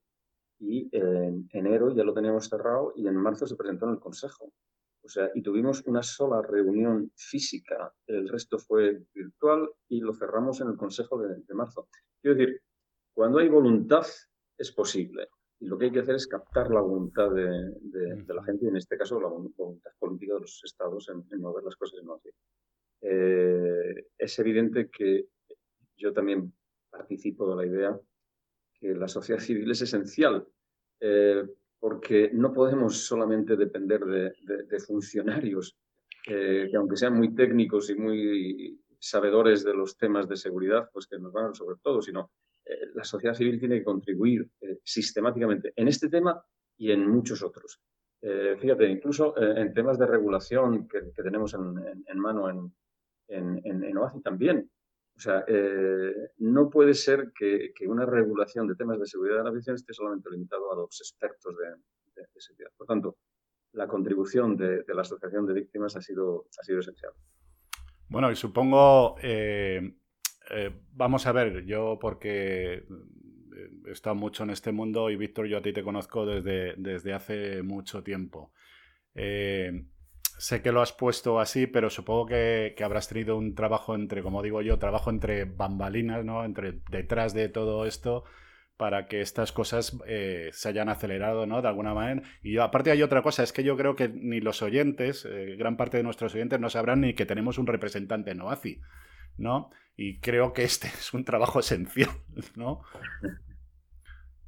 y 0.61 0.87
en 0.91 1.49
enero 1.51 1.91
ya 1.93 2.03
lo 2.03 2.13
teníamos 2.13 2.47
cerrado 2.47 2.93
y 2.95 3.07
en 3.07 3.15
marzo 3.15 3.47
se 3.47 3.55
presentó 3.55 3.85
en 3.85 3.93
el 3.93 3.99
Consejo. 3.99 4.53
O 5.03 5.09
sea, 5.09 5.31
y 5.33 5.41
tuvimos 5.41 5.81
una 5.87 6.03
sola 6.03 6.43
reunión 6.43 7.11
física, 7.15 7.91
el 8.05 8.29
resto 8.29 8.59
fue 8.59 9.03
virtual 9.13 9.67
y 9.89 9.99
lo 9.99 10.13
cerramos 10.13 10.61
en 10.61 10.67
el 10.67 10.77
Consejo 10.77 11.19
de, 11.19 11.41
marzo. 11.55 11.87
Quiero 12.21 12.37
decir, 12.37 12.61
cuando 13.11 13.39
hay 13.39 13.49
voluntad 13.49 14.05
es 14.55 14.71
posible 14.71 15.29
y 15.59 15.65
lo 15.65 15.79
que 15.79 15.85
hay 15.85 15.91
que 15.91 16.01
hacer 16.01 16.15
es 16.15 16.27
captar 16.27 16.69
la 16.69 16.81
voluntad 16.81 17.31
de, 17.31 18.23
la 18.27 18.43
gente 18.43 18.65
y 18.65 18.67
en 18.67 18.77
este 18.77 18.97
caso 18.97 19.19
la 19.19 19.29
voluntad 19.29 19.91
política 19.97 20.35
de 20.35 20.41
los 20.41 20.61
estados 20.63 21.09
en, 21.09 21.41
mover 21.41 21.63
las 21.63 21.75
cosas 21.75 21.99
en 21.99 22.05
Madrid. 22.05 22.31
Eh, 23.01 24.07
es 24.15 24.37
evidente 24.37 24.91
que 24.91 25.25
yo 25.97 26.13
también 26.13 26.53
participo 26.91 27.49
de 27.49 27.55
la 27.55 27.65
idea 27.65 27.99
que 28.81 28.95
la 28.95 29.07
sociedad 29.07 29.39
civil 29.39 29.69
es 29.69 29.81
esencial, 29.83 30.45
eh, 30.99 31.43
porque 31.79 32.31
no 32.33 32.51
podemos 32.51 32.97
solamente 33.05 33.55
depender 33.55 34.01
de, 34.01 34.79
funcionarios, 34.79 35.77
eh, 36.27 36.67
que 36.69 36.77
aunque 36.77 36.97
sean 36.97 37.15
muy 37.15 37.33
técnicos 37.33 37.89
y 37.91 37.95
muy 37.95 38.81
sabedores 38.99 39.63
de 39.63 39.73
los 39.73 39.97
temas 39.97 40.27
de 40.27 40.35
seguridad, 40.35 40.89
pues 40.91 41.07
que 41.07 41.17
nos 41.17 41.31
van 41.31 41.53
sobre 41.53 41.77
todo, 41.81 42.01
sino 42.01 42.31
eh, 42.65 42.87
la 42.93 43.03
sociedad 43.03 43.35
civil 43.35 43.59
tiene 43.59 43.79
que 43.79 43.85
contribuir 43.85 44.47
sistemáticamente 44.83 45.73
en 45.75 45.87
este 45.87 46.09
tema 46.09 46.43
y 46.77 46.91
en 46.91 47.07
muchos 47.07 47.43
otros. 47.43 47.79
fíjate, 48.59 48.87
incluso 48.87 49.35
en 49.37 49.73
temas 49.73 49.97
de 49.97 50.05
regulación 50.05 50.87
que, 50.87 51.01
tenemos 51.23 51.55
en, 51.55 52.19
mano 52.19 52.49
en, 52.49 52.71
en, 53.27 53.83
en 53.83 53.97
OACI 53.97 54.21
también, 54.21 54.69
o 55.21 55.23
sea, 55.23 55.45
eh, 55.47 56.31
no 56.39 56.67
puede 56.71 56.95
ser 56.95 57.31
que, 57.37 57.73
una 57.85 58.07
regulación 58.07 58.67
de 58.67 58.73
temas 58.73 58.99
de 58.99 59.05
seguridad 59.05 59.37
de 59.37 59.43
la 59.43 59.49
aviación 59.49 59.75
esté 59.75 59.93
solamente 59.93 60.31
limitado 60.31 60.73
a 60.73 60.75
los 60.75 60.99
expertos 60.99 61.55
de, 61.57 62.25
seguridad. 62.39 62.71
Por 62.75 62.87
tanto, 62.87 63.17
la 63.73 63.87
contribución 63.87 64.57
de, 64.57 64.83
la 64.87 65.01
Asociación 65.01 65.45
de 65.45 65.53
Víctimas 65.53 65.95
ha 65.95 66.01
sido, 66.01 66.47
ha 66.59 66.63
sido 66.63 66.79
esencial. 66.79 67.11
Bueno, 68.09 68.31
y 68.31 68.35
supongo, 68.35 69.15
eh, 69.21 69.93
eh, 70.49 70.81
vamos 70.91 71.27
a 71.27 71.31
ver, 71.33 71.65
yo 71.65 71.99
porque 72.01 72.83
he 73.85 73.91
estado 73.91 74.15
mucho 74.15 74.41
en 74.41 74.49
este 74.49 74.71
mundo 74.71 75.11
y 75.11 75.17
Víctor, 75.17 75.45
yo 75.45 75.59
a 75.59 75.61
ti 75.61 75.71
te 75.71 75.83
conozco 75.83 76.25
desde, 76.25 76.73
desde 76.77 77.13
hace 77.13 77.61
mucho 77.61 78.01
tiempo 78.01 78.53
sé 80.41 80.63
que 80.63 80.71
lo 80.71 80.81
has 80.81 80.91
puesto 80.91 81.39
así, 81.39 81.67
pero 81.67 81.91
supongo 81.91 82.25
que, 82.25 82.75
habrás 82.83 83.07
tenido 83.07 83.37
un 83.37 83.53
trabajo 83.53 83.93
entre, 83.93 84.23
como 84.23 84.41
digo 84.41 84.63
yo, 84.63 84.79
trabajo 84.79 85.11
entre 85.11 85.45
bambalinas, 85.45 86.25
¿no? 86.25 86.43
Entre 86.43 86.79
detrás 86.89 87.35
de 87.35 87.47
todo 87.47 87.85
esto 87.85 88.23
para 88.75 89.07
que 89.07 89.21
estas 89.21 89.51
cosas 89.51 89.95
eh, 90.07 90.49
se 90.51 90.69
hayan 90.69 90.89
acelerado, 90.89 91.45
¿no? 91.45 91.61
De 91.61 91.67
alguna 91.67 91.93
manera. 91.93 92.27
Y 92.41 92.57
aparte 92.57 92.89
hay 92.89 93.03
otra 93.03 93.21
cosa, 93.21 93.43
es 93.43 93.53
que 93.53 93.63
yo 93.63 93.77
creo 93.77 93.95
que 93.95 94.09
ni 94.09 94.39
los 94.41 94.63
oyentes, 94.63 95.27
eh, 95.29 95.55
gran 95.59 95.77
parte 95.77 95.97
de 95.97 96.03
nuestros 96.03 96.33
oyentes 96.33 96.59
no 96.59 96.71
sabrán 96.71 97.01
ni 97.01 97.13
que 97.13 97.27
tenemos 97.27 97.59
un 97.59 97.67
representante 97.67 98.31
en 98.31 98.41
OACI, 98.41 98.81
¿no? 99.37 99.69
Y 99.95 100.21
creo 100.21 100.53
que 100.53 100.63
este 100.63 100.87
es 100.99 101.13
un 101.13 101.23
trabajo 101.23 101.59
esencial, 101.59 102.09
¿no? 102.55 102.81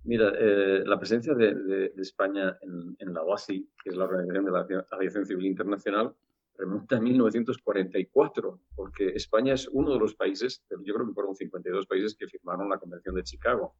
Mira, 0.05 0.33
eh, 0.37 0.83
la 0.85 0.99
presencia 0.99 1.33
de, 1.33 1.93
España 1.97 2.57
en, 2.61 3.13
la 3.13 3.23
OACI, 3.23 3.69
que 3.81 3.89
es 3.89 3.95
la 3.95 4.05
Organización 4.05 4.45
de 4.45 4.51
la 4.51 4.85
Aviación 4.91 5.25
Civil 5.25 5.45
Internacional, 5.45 6.13
remonta 6.57 6.97
a 6.97 6.99
1944, 6.99 8.59
porque 8.75 9.09
España 9.15 9.53
es 9.53 9.67
uno 9.69 9.93
de 9.93 9.99
los 9.99 10.13
países, 10.15 10.63
yo 10.69 10.93
creo 10.93 11.07
que 11.07 11.13
fueron 11.13 11.35
52 11.35 11.87
países 11.87 12.15
que 12.15 12.27
firmaron 12.27 12.69
la 12.69 12.77
Convención 12.77 13.15
de 13.15 13.23
Chicago. 13.23 13.75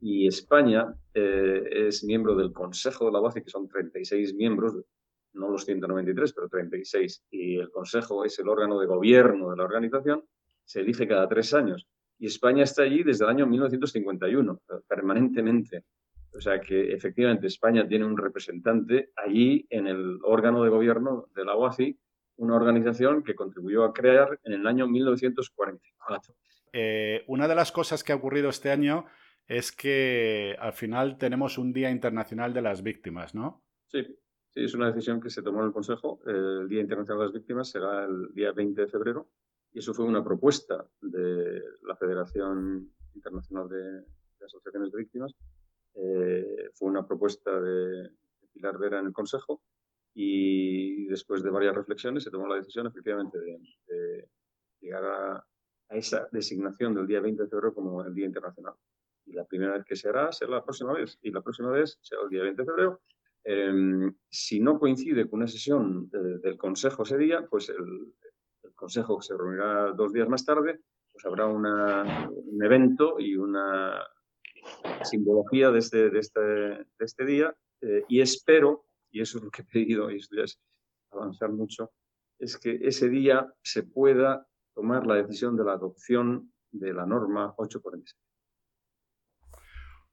Y 0.00 0.26
España 0.26 0.92
eh, 1.14 1.62
es 1.86 2.04
miembro 2.04 2.34
del 2.34 2.52
Consejo 2.52 3.06
de 3.06 3.12
la 3.12 3.20
OACI, 3.20 3.42
que 3.42 3.50
son 3.50 3.68
36 3.68 4.34
miembros, 4.34 4.76
no 5.34 5.50
los 5.50 5.64
193, 5.64 6.32
pero 6.32 6.48
36. 6.48 7.24
Y 7.30 7.58
el 7.58 7.70
Consejo 7.70 8.24
es 8.24 8.38
el 8.38 8.48
órgano 8.48 8.78
de 8.80 8.86
gobierno 8.86 9.50
de 9.50 9.56
la 9.56 9.64
organización, 9.64 10.24
se 10.64 10.80
elige 10.80 11.06
cada 11.06 11.28
tres 11.28 11.54
años 11.54 11.86
y 12.24 12.26
España 12.26 12.64
está 12.64 12.84
allí 12.84 13.02
desde 13.02 13.26
el 13.26 13.30
año 13.32 13.46
1951, 13.46 14.62
permanentemente. 14.88 15.84
O 16.32 16.40
sea 16.40 16.58
que 16.58 16.94
efectivamente 16.94 17.48
España 17.48 17.86
tiene 17.86 18.06
un 18.06 18.16
representante 18.16 19.10
allí 19.14 19.66
en 19.68 19.86
el 19.86 20.18
órgano 20.22 20.64
de 20.64 20.70
gobierno 20.70 21.28
de 21.34 21.44
la 21.44 21.54
OACI, 21.54 21.98
una 22.36 22.56
organización 22.56 23.22
que 23.22 23.34
contribuyó 23.34 23.84
a 23.84 23.92
crear 23.92 24.40
en 24.42 24.54
el 24.54 24.66
año 24.66 24.86
1944. 24.86 26.34
Eh, 26.72 27.24
una 27.26 27.46
de 27.46 27.54
las 27.54 27.70
cosas 27.70 28.02
que 28.02 28.12
ha 28.12 28.16
ocurrido 28.16 28.48
este 28.48 28.70
año 28.70 29.04
es 29.46 29.70
que 29.70 30.56
al 30.58 30.72
final 30.72 31.18
tenemos 31.18 31.58
un 31.58 31.74
Día 31.74 31.90
Internacional 31.90 32.54
de 32.54 32.62
las 32.62 32.82
Víctimas, 32.82 33.34
¿no? 33.34 33.62
Sí, 33.88 34.02
sí, 34.48 34.64
es 34.64 34.72
una 34.72 34.86
decisión 34.86 35.20
que 35.20 35.28
se 35.28 35.42
tomó 35.42 35.60
en 35.60 35.66
el 35.66 35.72
Consejo. 35.74 36.20
El 36.26 36.70
Día 36.70 36.80
Internacional 36.80 37.18
de 37.18 37.24
las 37.26 37.34
Víctimas 37.34 37.68
será 37.68 38.06
el 38.06 38.32
día 38.32 38.52
20 38.52 38.80
de 38.80 38.88
febrero 38.88 39.28
y 39.74 39.80
eso 39.80 39.92
fue 39.92 40.04
una 40.04 40.22
propuesta 40.22 40.86
de 41.02 41.60
la 41.82 41.96
Federación 41.96 42.88
Internacional 43.12 43.68
de, 43.68 44.04
Asociaciones 44.44 44.92
de 44.92 44.98
Víctimas. 44.98 45.34
Eh, 45.94 46.70
fue 46.74 46.90
una 46.90 47.06
propuesta 47.06 47.60
de, 47.60 48.10
Pilar 48.52 48.78
Vera 48.78 49.00
en 49.00 49.06
el 49.06 49.12
Consejo 49.12 49.62
y 50.14 51.06
después 51.06 51.42
de 51.42 51.50
varias 51.50 51.74
reflexiones 51.74 52.22
se 52.22 52.30
tomó 52.30 52.46
la 52.46 52.54
decisión 52.54 52.86
efectivamente 52.86 53.36
de, 53.40 54.28
llegar 54.80 55.04
a, 55.04 55.44
esa 55.90 56.28
designación 56.30 56.94
del 56.94 57.08
día 57.08 57.20
20 57.20 57.42
de 57.42 57.48
febrero 57.48 57.74
como 57.74 58.04
el 58.04 58.14
Día 58.14 58.26
Internacional. 58.26 58.74
Y 59.26 59.32
la 59.32 59.44
primera 59.44 59.72
vez 59.72 59.84
que 59.84 59.96
se 59.96 60.08
hará 60.08 60.30
será 60.30 60.52
la 60.52 60.64
próxima 60.64 60.92
vez. 60.92 61.18
Y 61.22 61.32
la 61.32 61.40
próxima 61.40 61.70
vez 61.70 61.98
será 62.00 62.22
el 62.22 62.28
día 62.28 62.42
20 62.42 62.62
de 62.62 62.66
febrero. 62.66 63.00
Em, 63.42 64.14
si 64.28 64.60
no 64.60 64.78
coincide 64.78 65.28
con 65.28 65.40
una 65.40 65.48
sesión 65.48 66.10
eh, 66.12 66.38
del 66.42 66.56
Consejo 66.56 67.02
ese 67.02 67.18
día, 67.18 67.46
pues 67.48 67.68
el, 67.68 68.14
Consejo 68.84 69.16
que 69.16 69.24
se 69.24 69.34
reunirá 69.34 69.92
dos 69.92 70.12
días 70.12 70.28
más 70.28 70.44
tarde, 70.44 70.78
pues 71.10 71.24
habrá 71.24 71.46
un 71.46 71.64
evento 72.62 73.18
y 73.18 73.34
una 73.34 73.98
simbología 75.02 75.70
de 75.70 75.78
este, 75.78 76.10
de 76.10 76.18
este, 76.18 76.40
de 76.40 76.86
este 76.98 77.24
día 77.24 77.56
eh, 77.80 78.04
y 78.10 78.20
espero, 78.20 78.84
y 79.10 79.22
eso 79.22 79.38
es 79.38 79.44
lo 79.44 79.50
que 79.50 79.62
he 79.62 79.64
pedido, 79.64 80.10
y 80.10 80.16
esto 80.16 80.36
ya 80.36 80.42
es 80.42 80.60
avanzar 81.12 81.50
mucho, 81.50 81.92
es 82.38 82.58
que 82.58 82.78
ese 82.82 83.08
día 83.08 83.50
se 83.62 83.84
pueda 83.84 84.46
tomar 84.74 85.06
la 85.06 85.14
decisión 85.14 85.56
de 85.56 85.64
la 85.64 85.72
adopción 85.72 86.52
de 86.70 86.92
la 86.92 87.06
norma 87.06 87.54
846. 87.56 88.20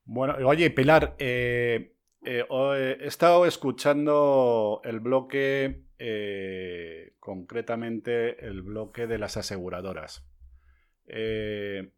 Bueno, 0.06 0.36
oye, 0.48 0.72
Pilar, 0.72 1.18
eh, 1.20 1.98
eh, 2.24 2.46
he 3.00 3.08
estado 3.08 3.46
escuchando 3.46 4.82
el 4.84 5.00
bloque 5.00 5.86
eh, 6.04 7.13
concretamente 7.20 8.44
el 8.48 8.63
bloque 8.63 9.06
de 9.06 9.20
las 9.20 9.38
aseguradoras. 9.38 10.28
Eh, 11.06 11.94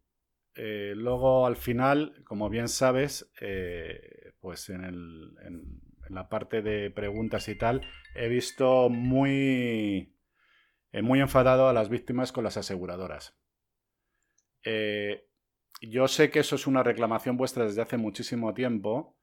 eh, 0.56 0.92
luego, 0.94 1.46
al 1.46 1.56
final, 1.56 2.22
como 2.24 2.50
bien 2.50 2.68
sabes, 2.68 3.32
pues 4.40 4.68
en, 4.68 5.80
la 6.10 6.28
parte 6.28 6.60
de 6.60 6.90
preguntas 6.90 7.48
y 7.48 7.56
tal, 7.56 7.80
he 8.14 8.28
visto 8.28 8.90
muy, 8.90 10.14
muy 10.92 11.20
enfadado 11.20 11.66
a 11.66 11.72
las 11.72 11.88
víctimas 11.88 12.30
con 12.30 12.44
las 12.44 12.58
aseguradoras. 12.58 13.38
yo 15.80 16.08
sé 16.08 16.30
que 16.30 16.40
eso 16.40 16.56
es 16.56 16.66
una 16.66 16.82
reclamación 16.82 17.38
vuestra 17.38 17.64
desde 17.64 17.80
hace 17.80 17.96
muchísimo 17.96 18.52
tiempo, 18.52 19.13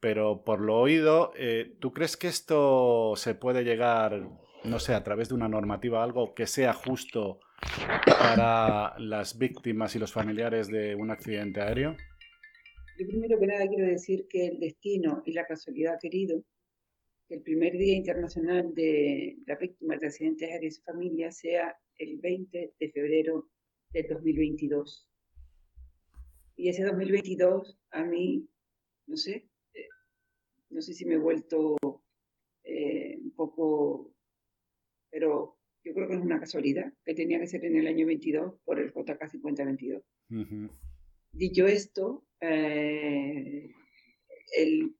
pero 0.00 0.42
por 0.44 0.60
lo 0.60 0.78
oído, 0.78 1.32
eh, 1.36 1.76
¿tú 1.78 1.92
crees 1.92 2.16
que 2.16 2.28
esto 2.28 3.14
se 3.16 3.34
puede 3.34 3.62
llegar, 3.62 4.28
no 4.64 4.78
sé, 4.78 4.94
a 4.94 5.04
través 5.04 5.28
de 5.28 5.34
una 5.34 5.48
normativa, 5.48 6.02
algo 6.02 6.34
que 6.34 6.46
sea 6.46 6.72
justo 6.72 7.40
para 8.06 8.98
las 8.98 9.38
víctimas 9.38 9.94
y 9.94 9.98
los 9.98 10.12
familiares 10.12 10.68
de 10.68 10.94
un 10.94 11.10
accidente 11.10 11.60
aéreo? 11.60 11.96
Yo 12.98 13.06
primero 13.06 13.38
que 13.38 13.46
nada 13.46 13.66
quiero 13.68 13.86
decir 13.86 14.26
que 14.28 14.46
el 14.46 14.58
destino 14.58 15.22
y 15.26 15.32
la 15.32 15.46
casualidad 15.46 15.98
querido 16.00 16.42
que 17.28 17.36
el 17.36 17.42
primer 17.42 17.74
Día 17.74 17.96
Internacional 17.96 18.74
de 18.74 19.38
la 19.46 19.54
Víctima 19.54 19.96
de 19.96 20.06
Accidentes 20.06 20.50
Aéreos 20.50 20.74
y 20.74 20.76
su 20.76 20.82
familia 20.82 21.30
sea 21.30 21.76
el 21.96 22.18
20 22.18 22.74
de 22.78 22.90
febrero 22.90 23.48
del 23.90 24.08
2022. 24.08 25.08
Y 26.56 26.68
ese 26.68 26.82
2022 26.84 27.78
a 27.92 28.04
mí, 28.04 28.48
no 29.06 29.16
sé, 29.16 29.49
no 30.70 30.80
sé 30.80 30.94
si 30.94 31.04
me 31.04 31.14
he 31.14 31.18
vuelto 31.18 31.76
eh, 32.64 33.18
un 33.22 33.32
poco, 33.32 34.12
pero 35.10 35.58
yo 35.84 35.94
creo 35.94 36.08
que 36.08 36.14
es 36.14 36.20
una 36.20 36.40
casualidad 36.40 36.92
que 37.04 37.14
tenía 37.14 37.40
que 37.40 37.46
ser 37.46 37.64
en 37.64 37.76
el 37.76 37.86
año 37.86 38.06
22 38.06 38.54
por 38.64 38.78
el 38.78 38.92
JK 38.92 39.28
5022. 39.28 40.02
Dicho 41.32 41.66
esto, 41.66 42.24
eh, 42.40 43.70
el, 44.56 44.94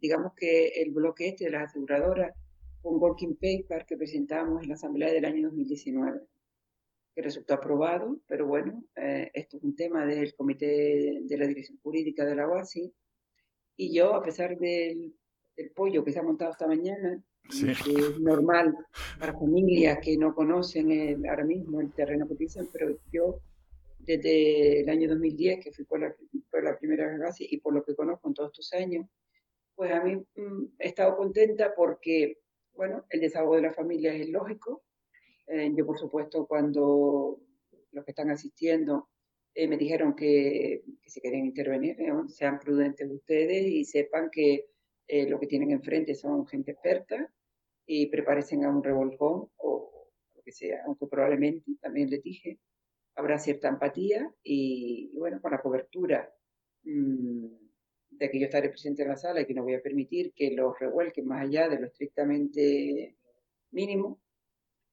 digamos 0.00 0.32
que 0.34 0.68
el 0.82 0.92
bloque 0.92 1.28
este 1.28 1.46
de 1.46 1.50
las 1.50 1.70
aseguradoras 1.70 2.34
fue 2.82 2.92
un 2.92 3.00
working 3.00 3.36
paper 3.36 3.86
que 3.86 3.96
presentamos 3.96 4.62
en 4.62 4.68
la 4.68 4.74
Asamblea 4.74 5.12
del 5.12 5.24
año 5.24 5.48
2019 5.48 6.20
que 7.18 7.22
resultó 7.22 7.54
aprobado, 7.54 8.20
pero 8.28 8.46
bueno, 8.46 8.84
eh, 8.94 9.28
esto 9.34 9.56
es 9.56 9.64
un 9.64 9.74
tema 9.74 10.06
del 10.06 10.36
Comité 10.36 11.20
de 11.24 11.36
la 11.36 11.48
Dirección 11.48 11.76
Jurídica 11.82 12.24
de 12.24 12.36
la 12.36 12.46
OASI, 12.46 12.94
y 13.78 13.94
yo, 13.94 14.14
a 14.14 14.22
pesar 14.22 14.58
del, 14.58 15.14
pollo 15.74 16.04
que 16.04 16.12
se 16.12 16.18
ha 16.18 16.22
montado 16.22 16.50
esta 16.50 16.66
mañana, 16.66 17.22
que 17.50 17.70
es 17.70 18.20
normal 18.20 18.76
para 19.18 19.32
familias 19.32 19.98
que 20.02 20.16
no 20.16 20.34
conocen 20.34 21.26
ahora 21.26 21.44
mismo 21.44 21.80
el 21.80 21.92
terreno 21.92 22.26
que 22.26 22.34
utilizan, 22.34 22.68
pero 22.72 22.98
yo, 23.10 23.40
desde 23.98 24.80
el 24.80 24.88
año 24.88 25.08
2010, 25.08 25.64
que 25.64 25.72
fui 25.72 25.84
por 25.84 26.00
la, 26.00 26.14
por 26.50 26.62
la 26.62 26.76
primera 26.78 27.08
vez 27.16 27.36
y 27.40 27.56
por 27.58 27.72
lo 27.72 27.82
que 27.82 27.94
conozco 27.94 28.28
en 28.28 28.34
todos 28.34 28.50
estos 28.50 28.72
años, 28.74 29.06
pues 29.74 29.92
a 29.92 30.02
mí 30.02 30.16
mm, 30.16 30.64
he 30.78 30.88
estado 30.88 31.16
contenta 31.16 31.72
porque, 31.74 32.38
bueno, 32.74 33.04
el 33.10 33.20
desahogo 33.20 33.56
de 33.56 33.62
la 33.62 33.72
familia 33.72 34.12
es 34.12 34.28
lógico, 34.28 34.82
eh, 35.46 35.72
yo, 35.74 35.86
por 35.86 35.98
supuesto, 35.98 36.46
cuando 36.46 37.40
los 37.92 38.04
que 38.04 38.10
están 38.10 38.30
asistiendo 38.30 39.08
eh, 39.58 39.66
me 39.66 39.76
dijeron 39.76 40.14
que, 40.14 40.84
que, 41.02 41.10
si 41.10 41.20
quieren 41.20 41.46
intervenir, 41.46 42.00
eh, 42.00 42.12
sean 42.28 42.60
prudentes 42.60 43.10
ustedes 43.10 43.66
y 43.66 43.84
sepan 43.84 44.30
que 44.30 44.66
lo 45.26 45.40
que 45.40 45.46
tienen 45.46 45.70
enfrente 45.70 46.14
son 46.14 46.46
gente 46.46 46.72
experta 46.72 47.32
y 47.86 48.06
prepárense 48.08 48.62
a 48.62 48.68
un 48.68 48.84
revolcón 48.84 49.48
o 49.56 50.10
lo 50.34 50.42
que 50.42 50.52
sea, 50.52 50.82
aunque 50.84 51.06
probablemente, 51.06 51.64
también 51.80 52.10
les 52.10 52.22
dije, 52.22 52.58
habrá 53.14 53.38
cierta 53.38 53.68
empatía 53.68 54.30
y, 54.44 55.10
bueno, 55.16 55.40
con 55.40 55.52
la 55.52 55.62
cobertura 55.62 56.30
mmm, 56.82 57.46
de 58.10 58.30
que 58.30 58.38
yo 58.38 58.44
estaré 58.44 58.68
presente 58.68 59.02
en 59.02 59.08
la 59.08 59.16
sala 59.16 59.40
y 59.40 59.46
que 59.46 59.54
no 59.54 59.62
voy 59.62 59.74
a 59.74 59.82
permitir 59.82 60.34
que 60.34 60.50
los 60.50 60.78
revuelquen 60.78 61.26
más 61.26 61.46
allá 61.46 61.70
de 61.70 61.80
lo 61.80 61.86
estrictamente 61.86 63.16
mínimo, 63.70 64.20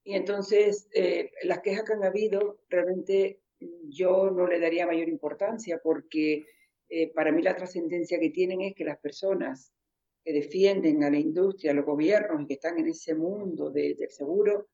y 0.05 0.13
entonces, 0.13 0.87
eh, 0.93 1.31
las 1.43 1.59
quejas 1.61 1.83
que 1.83 1.93
han 1.93 2.03
habido, 2.03 2.59
realmente 2.69 3.41
yo 3.89 4.31
no 4.31 4.47
le 4.47 4.59
daría 4.59 4.87
mayor 4.87 5.09
importancia 5.09 5.79
porque 5.83 6.45
eh, 6.89 7.11
para 7.13 7.31
mí 7.31 7.41
la 7.41 7.55
trascendencia 7.55 8.19
que 8.19 8.29
tienen 8.29 8.61
es 8.61 8.75
que 8.75 8.85
las 8.85 8.99
personas 8.99 9.73
que 10.23 10.33
defienden 10.33 11.03
a 11.03 11.09
la 11.09 11.19
industria, 11.19 11.71
a 11.71 11.75
los 11.75 11.85
gobiernos 11.85 12.41
y 12.41 12.47
que 12.47 12.53
están 12.55 12.79
en 12.79 12.87
ese 12.87 13.13
mundo 13.13 13.69
del 13.69 13.97
seguro, 14.09 14.69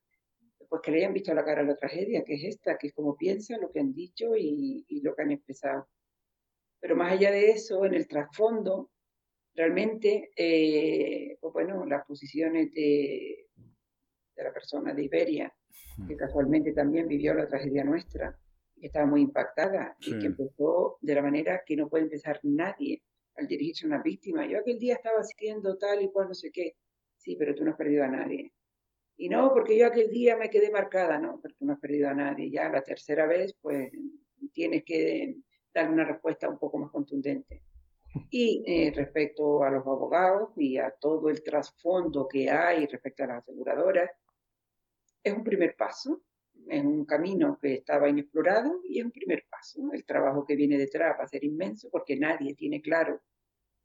pues 0.70 0.82
que 0.82 0.92
le 0.92 1.00
hayan 1.00 1.14
visto 1.14 1.34
la 1.34 1.44
cara 1.44 1.62
a 1.62 1.66
la 1.66 1.76
tragedia, 1.76 2.24
que 2.24 2.36
es 2.36 2.44
esta, 2.46 2.78
que 2.78 2.88
es 2.88 2.94
como 2.94 3.18
piensan, 3.18 3.60
lo 3.60 3.72
que 3.72 3.82
han 3.82 3.94
dicho 3.94 4.36
y, 4.38 4.86
y 4.88 5.02
lo 5.02 5.14
que 5.14 5.24
han 5.24 5.32
expresado. 5.32 5.90
Pero 6.80 6.96
más 6.96 7.12
allá 7.12 7.32
de 7.32 7.52
eso, 7.52 7.86
en 7.86 7.94
el 7.94 8.08
trasfondo, 8.08 8.92
realmente, 9.54 10.32
eh, 10.36 11.38
pues 11.40 11.54
bueno, 11.54 11.86
las 11.86 12.06
posiciones 12.06 12.72
de, 12.74 13.48
de 14.36 14.44
la 14.44 14.54
persona 14.54 14.94
de 14.94 15.04
Iberia, 15.04 15.54
que 16.08 16.16
casualmente 16.16 16.74
también 16.74 17.08
vivió 17.08 17.34
la 17.34 17.48
tragedia 17.48 17.84
nuestra, 17.84 18.40
estaba 18.88 19.06
muy 19.06 19.22
impactada 19.22 19.96
y 20.00 20.18
que 20.20 20.28
empezó 20.28 20.98
de 21.02 21.16
la 21.16 21.22
manera 21.22 21.64
que 21.66 21.76
no 21.76 21.90
puede 21.90 22.04
empezar 22.04 22.40
nadie 22.44 23.02
al 23.36 23.48
dirigirse 23.48 23.86
a 23.86 23.88
una 23.88 24.02
víctima. 24.02 24.46
Yo 24.46 24.60
aquel 24.60 24.80
día 24.80 24.96
estaba 24.96 25.20
haciendo 25.20 25.78
tal 25.78 26.02
y 26.02 26.10
cual, 26.10 26.30
no 26.30 26.34
sé 26.34 26.52
qué. 26.52 26.76
Sí, 27.18 27.36
pero 27.36 27.54
tú 27.54 27.64
no 27.64 27.72
has 27.72 27.78
perdido 27.78 28.04
a 28.04 28.08
nadie. 28.08 28.54
Y 29.18 29.30
no, 29.30 29.54
porque 29.54 29.78
yo 29.78 29.88
aquel 29.88 30.10
día 30.10 30.36
me 30.36 30.50
quedé 30.50 30.72
marcada, 30.72 31.20
no, 31.20 31.40
pero 31.42 31.54
tú 31.56 31.66
no 31.66 31.74
has 31.74 31.80
perdido 31.80 32.10
a 32.10 32.14
nadie. 32.14 32.50
Ya 32.50 32.70
la 32.70 32.82
tercera 32.82 33.28
vez, 33.28 33.56
pues 33.62 33.92
tienes 34.54 34.84
que 34.84 35.38
dar 35.74 35.90
una 35.90 36.04
respuesta 36.04 36.50
un 36.50 36.58
poco 36.58 36.78
más 36.78 36.92
contundente. 36.92 37.62
Y 38.30 38.64
eh, 38.66 38.92
respecto 38.94 39.64
a 39.64 39.70
los 39.70 39.86
abogados 39.86 40.50
y 40.58 40.78
a 40.78 40.92
todo 40.92 41.30
el 41.30 41.44
trasfondo 41.44 42.28
que 42.28 42.50
hay 42.50 42.86
respecto 42.88 43.24
a 43.24 43.28
las 43.28 43.44
aseguradoras, 43.44 44.10
es 45.24 45.34
un 45.34 45.44
primer 45.44 45.76
paso, 45.76 46.22
en 46.70 46.88
un 46.88 47.06
camino 47.06 47.58
que 47.62 47.76
estaba 47.76 48.10
inexplorado 48.10 48.82
y 48.84 49.00
es 49.00 49.06
un 49.06 49.12
primer 49.12 49.46
paso. 49.50 49.92
El 49.94 50.06
trabajo 50.06 50.46
que 50.46 50.56
viene 50.56 50.78
detrás 50.78 51.18
va 51.20 51.24
a 51.24 51.28
ser 51.28 51.44
inmenso 51.44 51.90
porque 51.90 52.18
nadie 52.18 52.56
tiene 52.56 52.82
claro 52.82 53.22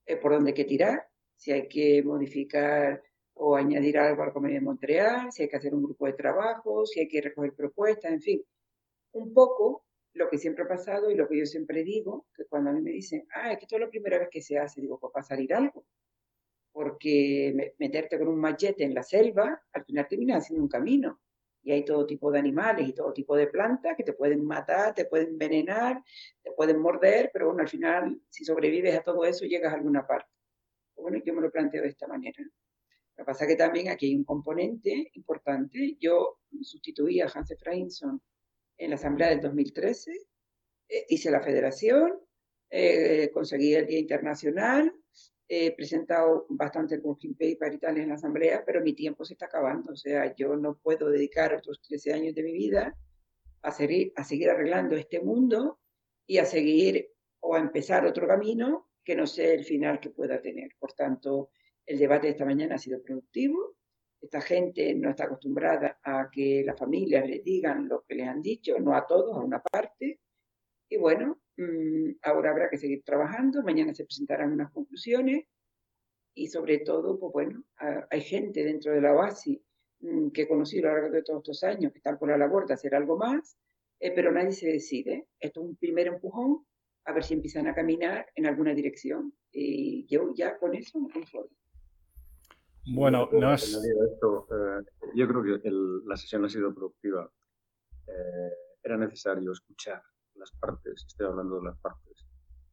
eh, 0.07 0.17
por 0.17 0.33
dónde 0.33 0.51
hay 0.51 0.55
que 0.55 0.65
tirar, 0.65 1.07
si 1.37 1.53
hay 1.53 1.69
que 1.69 2.03
modificar 2.03 3.03
o 3.35 3.57
añadir 3.57 3.99
algo 3.99 4.23
al 4.23 4.33
Convenio 4.33 4.61
de 4.61 4.65
Montreal, 4.65 5.33
si 5.33 5.43
hay 5.43 5.49
que 5.49 5.57
hacer 5.57 5.75
un 5.75 5.83
grupo 5.83 6.07
de 6.07 6.15
trabajo, 6.15 6.87
si 6.87 7.01
hay 7.01 7.09
que 7.09 7.21
recoger 7.21 7.55
propuestas, 7.55 8.13
en 8.13 8.23
fin. 8.23 8.43
Un 9.13 9.35
poco 9.35 9.85
lo 10.15 10.31
que 10.31 10.39
siempre 10.39 10.65
ha 10.65 10.69
pasado 10.69 11.11
y 11.11 11.15
lo 11.15 11.29
que 11.29 11.39
yo 11.39 11.47
siempre 11.47 11.83
digo, 11.85 12.27
que 12.35 12.47
cuando 12.47 12.71
a 12.71 12.73
mí 12.73 12.81
me 12.81 12.93
dicen, 12.93 13.27
ah, 13.35 13.53
es 13.53 13.59
que 13.59 13.65
esto 13.65 13.77
es 13.77 13.83
la 13.83 13.91
primera 13.91 14.19
vez 14.19 14.29
que 14.31 14.41
se 14.41 14.59
hace, 14.59 14.81
digo, 14.81 14.99
pues 14.99 15.13
va 15.15 15.21
a 15.21 15.25
salir 15.25 15.53
algo. 15.53 15.85
Porque 16.73 17.75
meterte 17.79 18.19
con 18.19 18.29
un 18.29 18.39
machete 18.41 18.85
en 18.85 18.95
la 18.95 19.03
selva, 19.03 19.63
al 19.73 19.85
final 19.85 20.07
termina 20.09 20.37
haciendo 20.37 20.63
un 20.63 20.69
camino 20.69 21.21
y 21.67 21.73
hay 21.73 21.85
todo 21.85 22.07
tipo 22.07 22.31
de 22.31 22.39
animales 22.39 22.89
y 22.89 22.93
todo 22.93 23.13
tipo 23.13 23.35
de 23.35 23.49
plantas 23.49 23.97
que 23.97 24.05
te 24.05 24.13
pueden 24.13 24.45
matar, 24.45 24.95
te 24.95 25.07
pueden 25.07 25.31
envenenar, 25.31 26.01
te 26.41 26.53
pueden 26.53 26.79
morder, 26.79 27.29
pero 27.33 27.47
bueno, 27.47 27.63
al 27.63 27.69
final, 27.69 28.21
si 28.31 28.45
sobrevives 28.45 28.97
a 28.97 29.03
todo 29.03 29.25
eso, 29.25 29.45
llegas 29.45 29.73
a 29.73 29.77
alguna 29.77 30.07
parte. 30.07 30.31
Bueno, 30.95 31.21
yo 31.25 31.35
me 31.35 31.41
lo 31.41 31.51
planteo 31.51 31.83
de 31.83 31.89
esta 31.89 32.07
manera. 32.07 32.41
Lo 32.41 33.17
que 33.17 33.25
pasa 33.25 33.45
es 33.45 33.51
que 33.51 33.57
también 33.57 33.89
aquí 33.89 34.07
hay 34.07 34.15
un 34.15 34.23
componente 34.23 35.11
importante. 35.15 35.97
Yo 35.99 36.39
sustituí 36.63 37.21
a 37.21 37.27
Hans 37.35 37.51
Efraimson 37.51 38.23
en 38.79 38.91
la 38.91 38.95
Asamblea 38.95 39.31
del 39.31 39.41
2013, 39.41 40.13
eh, 40.89 41.07
hice 41.09 41.33
la 41.33 41.43
federación, 41.43 42.13
eh, 42.71 43.29
conseguí 43.35 43.75
el 43.75 43.89
Día 43.89 43.99
Internacional, 43.99 44.95
he 45.49 45.73
presentado 45.73 46.47
bastante 46.49 46.99
working 46.99 47.35
paper 47.35 47.75
y 47.75 47.79
tal 47.79 47.99
en 47.99 48.09
la 48.09 48.15
asamblea, 48.17 48.65
pero 48.65 48.81
mi 48.81 48.95
tiempo 48.95 49.25
se 49.25 49.35
está 49.35 49.47
acabando. 49.47 49.93
O 49.93 49.97
sea, 49.97 50.35
yo 50.35 50.57
no 50.57 50.77
puedo 50.79 51.09
dedicar 51.09 51.55
otros 51.55 51.81
13 51.83 52.13
años 52.13 52.35
de 52.35 52.43
mi 52.43 52.53
vida 52.53 52.97
a 53.63 53.71
seguir, 53.71 54.13
a 54.17 54.25
seguir 54.25 54.51
arreglando 54.51 54.97
este 54.97 55.21
mundo 55.21 55.81
y 56.27 56.39
a 56.39 56.45
seguir 56.45 57.09
o 57.41 57.55
a 57.55 57.61
empezar 57.61 58.05
otro 58.07 58.27
camino 58.27 58.89
que 59.05 59.15
no 59.15 59.27
sé 59.27 59.55
el 59.55 59.65
final 59.65 60.01
que 60.01 60.11
pueda 60.11 60.41
tener. 60.43 60.73
Por 60.79 60.93
tanto, 60.93 61.51
el 61.87 61.99
debate 61.99 62.27
de 62.27 62.33
esta 62.33 62.45
mañana 62.45 62.75
ha 62.75 62.79
sido 62.79 63.01
productivo. 63.03 63.77
Esta 64.21 64.41
gente 64.41 64.95
no 64.95 65.11
está 65.11 65.25
acostumbrada 65.25 66.01
a 66.03 66.29
que 66.33 66.65
las 66.67 66.77
familias 66.77 67.29
les 67.29 67.45
digan 67.45 67.89
lo 67.89 68.05
que 68.05 68.17
les 68.17 68.27
han 68.27 68.43
dicho, 68.43 68.77
no 68.81 68.97
a 68.97 69.07
todos, 69.07 69.37
a 69.37 69.41
una 69.41 69.63
parte. 69.63 70.19
Y 70.89 70.97
bueno, 70.97 71.41
ahora 72.23 72.51
habrá 72.51 72.69
que 72.71 72.77
seguir 72.77 73.03
trabajando, 73.03 73.63
mañana 73.63 73.95
se 73.95 74.05
presentarán 74.05 74.53
unas 74.53 74.71
conclusiones 74.73 75.47
y 76.35 76.49
sobre 76.49 76.79
todo, 76.81 77.19
pues 77.19 77.33
bueno, 77.33 77.65
hay 78.11 78.21
gente 78.21 78.63
dentro 78.63 78.93
de 78.93 79.01
la 79.01 79.15
OASI 79.15 79.63
mm, 80.01 80.29
que 80.29 80.43
he 80.43 80.49
conocido 80.49 80.89
a 80.89 80.93
lo 80.93 81.01
largo 81.01 81.17
de 81.17 81.23
todos 81.23 81.41
estos 81.41 81.65
años 81.65 81.93
que 81.93 81.99
están 81.99 82.19
por 82.19 82.29
la 82.29 82.37
labor 82.37 82.67
de 82.67 82.75
hacer 82.75 82.95
algo 82.95 83.17
más, 83.17 83.57
eh, 84.01 84.13
pero 84.15 84.31
nadie 84.31 84.53
se 84.53 84.69
decide. 84.69 85.29
Esto 85.41 85.61
es 85.61 85.67
un 85.67 85.77
primer 85.77 86.09
empujón, 86.09 86.67
a 87.07 87.13
ver 87.13 87.25
si 87.25 87.33
empiezan 87.35 87.67
a 87.69 87.75
caminar 87.75 88.27
en 88.35 88.47
alguna 88.47 88.75
dirección. 88.75 89.33
Y 89.51 90.07
yo 90.07 90.35
ya 90.35 90.59
con 90.59 90.75
eso 90.75 91.01
me 91.01 91.11
conformo. 91.11 91.57
Bueno, 92.95 93.29
no 93.33 93.55
es... 93.55 93.75
Eh, 93.75 94.85
yo 95.15 95.27
creo 95.27 95.61
que 95.61 95.71
la 96.05 96.17
sesión 96.17 96.45
ha 96.45 96.49
sido 96.51 96.75
productiva. 96.75 97.31
Eh, 98.07 98.53
era 98.83 98.99
necesario 98.99 99.53
escuchar 99.53 100.03
partes, 100.53 101.05
estoy 101.07 101.27
hablando 101.27 101.57
de 101.57 101.65
las 101.65 101.79
partes. 101.79 102.27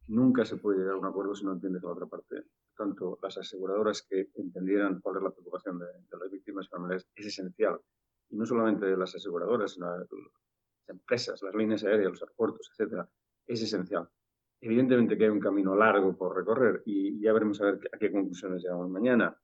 Nunca 0.06 0.44
se 0.44 0.56
puede 0.56 0.78
llegar 0.78 0.94
a 0.94 0.98
un 0.98 1.06
acuerdo 1.06 1.34
si 1.34 1.44
no 1.44 1.52
entiendes 1.52 1.82
la 1.82 1.92
otra 1.92 2.06
parte. 2.06 2.44
Tanto 2.76 3.18
las 3.22 3.38
aseguradoras 3.38 4.02
que 4.02 4.30
entendieran 4.34 5.00
cuál 5.00 5.16
es 5.16 5.22
la 5.22 5.30
preocupación 5.30 5.78
de, 5.78 5.86
las 6.18 6.30
víctimas 6.30 6.68
familiares 6.68 7.06
es 7.14 7.26
esencial. 7.26 7.80
Y 8.30 8.36
no 8.36 8.44
solamente 8.44 8.96
las 8.96 9.14
aseguradoras, 9.14 9.72
sino 9.72 9.96
las 9.96 10.08
empresas, 10.88 11.42
las 11.42 11.54
líneas 11.54 11.84
aéreas, 11.84 12.10
los 12.10 12.22
aeropuertos, 12.22 12.70
etcétera, 12.72 13.08
es 13.46 13.62
esencial. 13.62 14.08
Evidentemente 14.60 15.16
que 15.16 15.24
hay 15.24 15.30
un 15.30 15.40
camino 15.40 15.74
largo 15.74 16.16
por 16.16 16.36
recorrer 16.36 16.82
y 16.84 17.20
ya 17.20 17.32
veremos 17.32 17.60
a 17.60 17.68
a 17.68 17.98
qué 17.98 18.10
conclusiones 18.10 18.62
llegamos 18.62 18.88
mañana. 18.90 19.36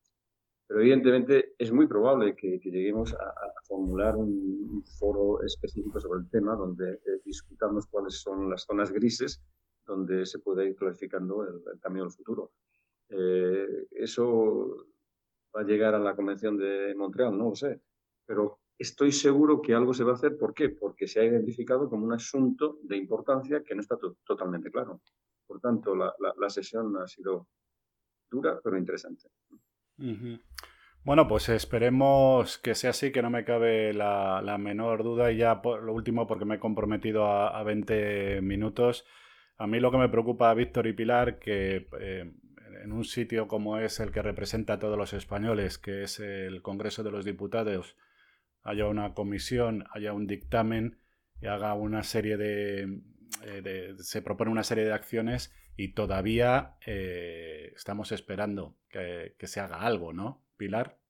Pero 0.71 0.83
evidentemente 0.83 1.57
es 1.59 1.73
muy 1.73 1.89
probable 1.89 2.37
que, 2.37 2.61
lleguemos 2.63 3.13
a, 3.13 3.35
formular 3.67 4.15
un, 4.17 4.85
foro 5.01 5.43
específico 5.43 5.99
sobre 5.99 6.21
el 6.21 6.31
tema 6.31 6.55
donde 6.55 6.93
eh, 6.93 7.21
discutamos 7.25 7.89
cuáles 7.89 8.21
son 8.21 8.49
las 8.49 8.63
zonas 8.63 8.93
grises 8.93 9.43
donde 9.85 10.25
se 10.27 10.39
puede 10.39 10.69
ir 10.69 10.77
clarificando 10.77 11.43
el, 11.43 11.81
camino 11.81 12.05
del 12.05 12.13
futuro. 12.13 12.53
Eh, 13.09 13.89
eso 13.91 14.87
va 15.53 15.63
a 15.63 15.65
llegar 15.65 15.97
a 15.97 15.99
la 15.99 16.15
Convención 16.15 16.57
de 16.57 16.95
Montreal, 16.95 17.37
no 17.37 17.49
lo 17.49 17.57
sé, 17.57 17.81
pero 18.25 18.61
estoy 18.79 19.11
seguro 19.11 19.61
que 19.61 19.75
algo 19.75 19.93
se 19.93 20.05
va 20.05 20.13
a 20.13 20.15
hacer. 20.15 20.39
¿Por 20.39 20.55
qué? 20.55 20.69
Porque 20.69 21.09
se 21.09 21.19
ha 21.19 21.25
identificado 21.25 21.91
como 21.91 22.07
un 22.07 22.13
asunto 22.13 22.79
de 22.85 22.97
importancia 22.97 23.65
que 23.65 23.75
no 23.75 23.81
está 23.81 23.99
totalmente 24.25 24.71
claro. 24.71 25.01
Por 25.49 25.61
tanto, 25.61 25.97
la, 25.97 26.49
sesión 26.49 26.97
ha 26.97 27.09
sido 27.09 27.49
dura, 28.31 28.61
pero 28.63 28.79
interesante. 28.79 29.29
Bueno, 31.03 31.27
pues 31.29 31.49
esperemos 31.49 32.59
que 32.59 32.75
sea 32.75 32.91
así, 32.91 33.11
que 33.11 33.23
no 33.23 33.31
me 33.31 33.45
cabe 33.45 33.95
la, 33.95 34.57
menor 34.59 35.03
duda. 35.03 35.33
Y 35.33 35.39
ya 35.39 35.63
por 35.63 35.83
lo 35.83 35.95
último, 35.95 36.27
porque 36.27 36.45
me 36.45 36.57
he 36.57 36.59
comprometido 36.59 37.27
a, 37.27 37.63
20 37.63 38.41
minutos. 38.43 39.07
A 39.57 39.67
mí 39.67 39.81
lo 39.81 39.91
que 39.91 39.99
me 39.99 40.09
preocupa, 40.09 40.53
Víctor 40.55 40.87
y 40.87 40.93
Pilar, 40.93 41.39
que 41.39 41.89
eh, 42.01 42.33
en 42.83 42.93
un 42.93 43.05
sitio 43.05 43.49
como 43.49 43.79
es 43.79 44.01
el 44.01 44.13
que 44.13 44.23
representa 44.23 44.75
a 44.75 44.79
todos 44.79 44.99
los 44.99 45.13
españoles, 45.13 45.79
que 45.79 46.03
es 46.03 46.21
el 46.21 46.63
Congreso 46.63 47.03
de 47.03 47.11
los 47.11 47.25
Diputados, 47.25 47.97
haya 48.63 48.87
una 48.87 49.15
comisión, 49.15 49.85
haya 49.93 50.13
un 50.13 50.27
dictamen 50.27 50.99
y 51.41 51.47
haga 51.47 51.75
una 51.75 52.03
serie 52.03 52.37
de, 52.37 53.01
eh, 53.45 53.95
se 53.99 54.23
propone 54.23 54.51
una 54.51 54.65
serie 54.65 54.85
de 54.85 54.93
acciones 54.93 55.53
y 55.81 55.95
todavía 55.95 56.77
eh, 56.87 57.73
estamos 57.75 58.13
esperando 58.13 58.77
que, 58.91 59.35
se 59.47 59.61
haga 59.61 59.81
algo, 59.81 60.13
¿no, 60.13 60.45
Pilar? 60.59 61.01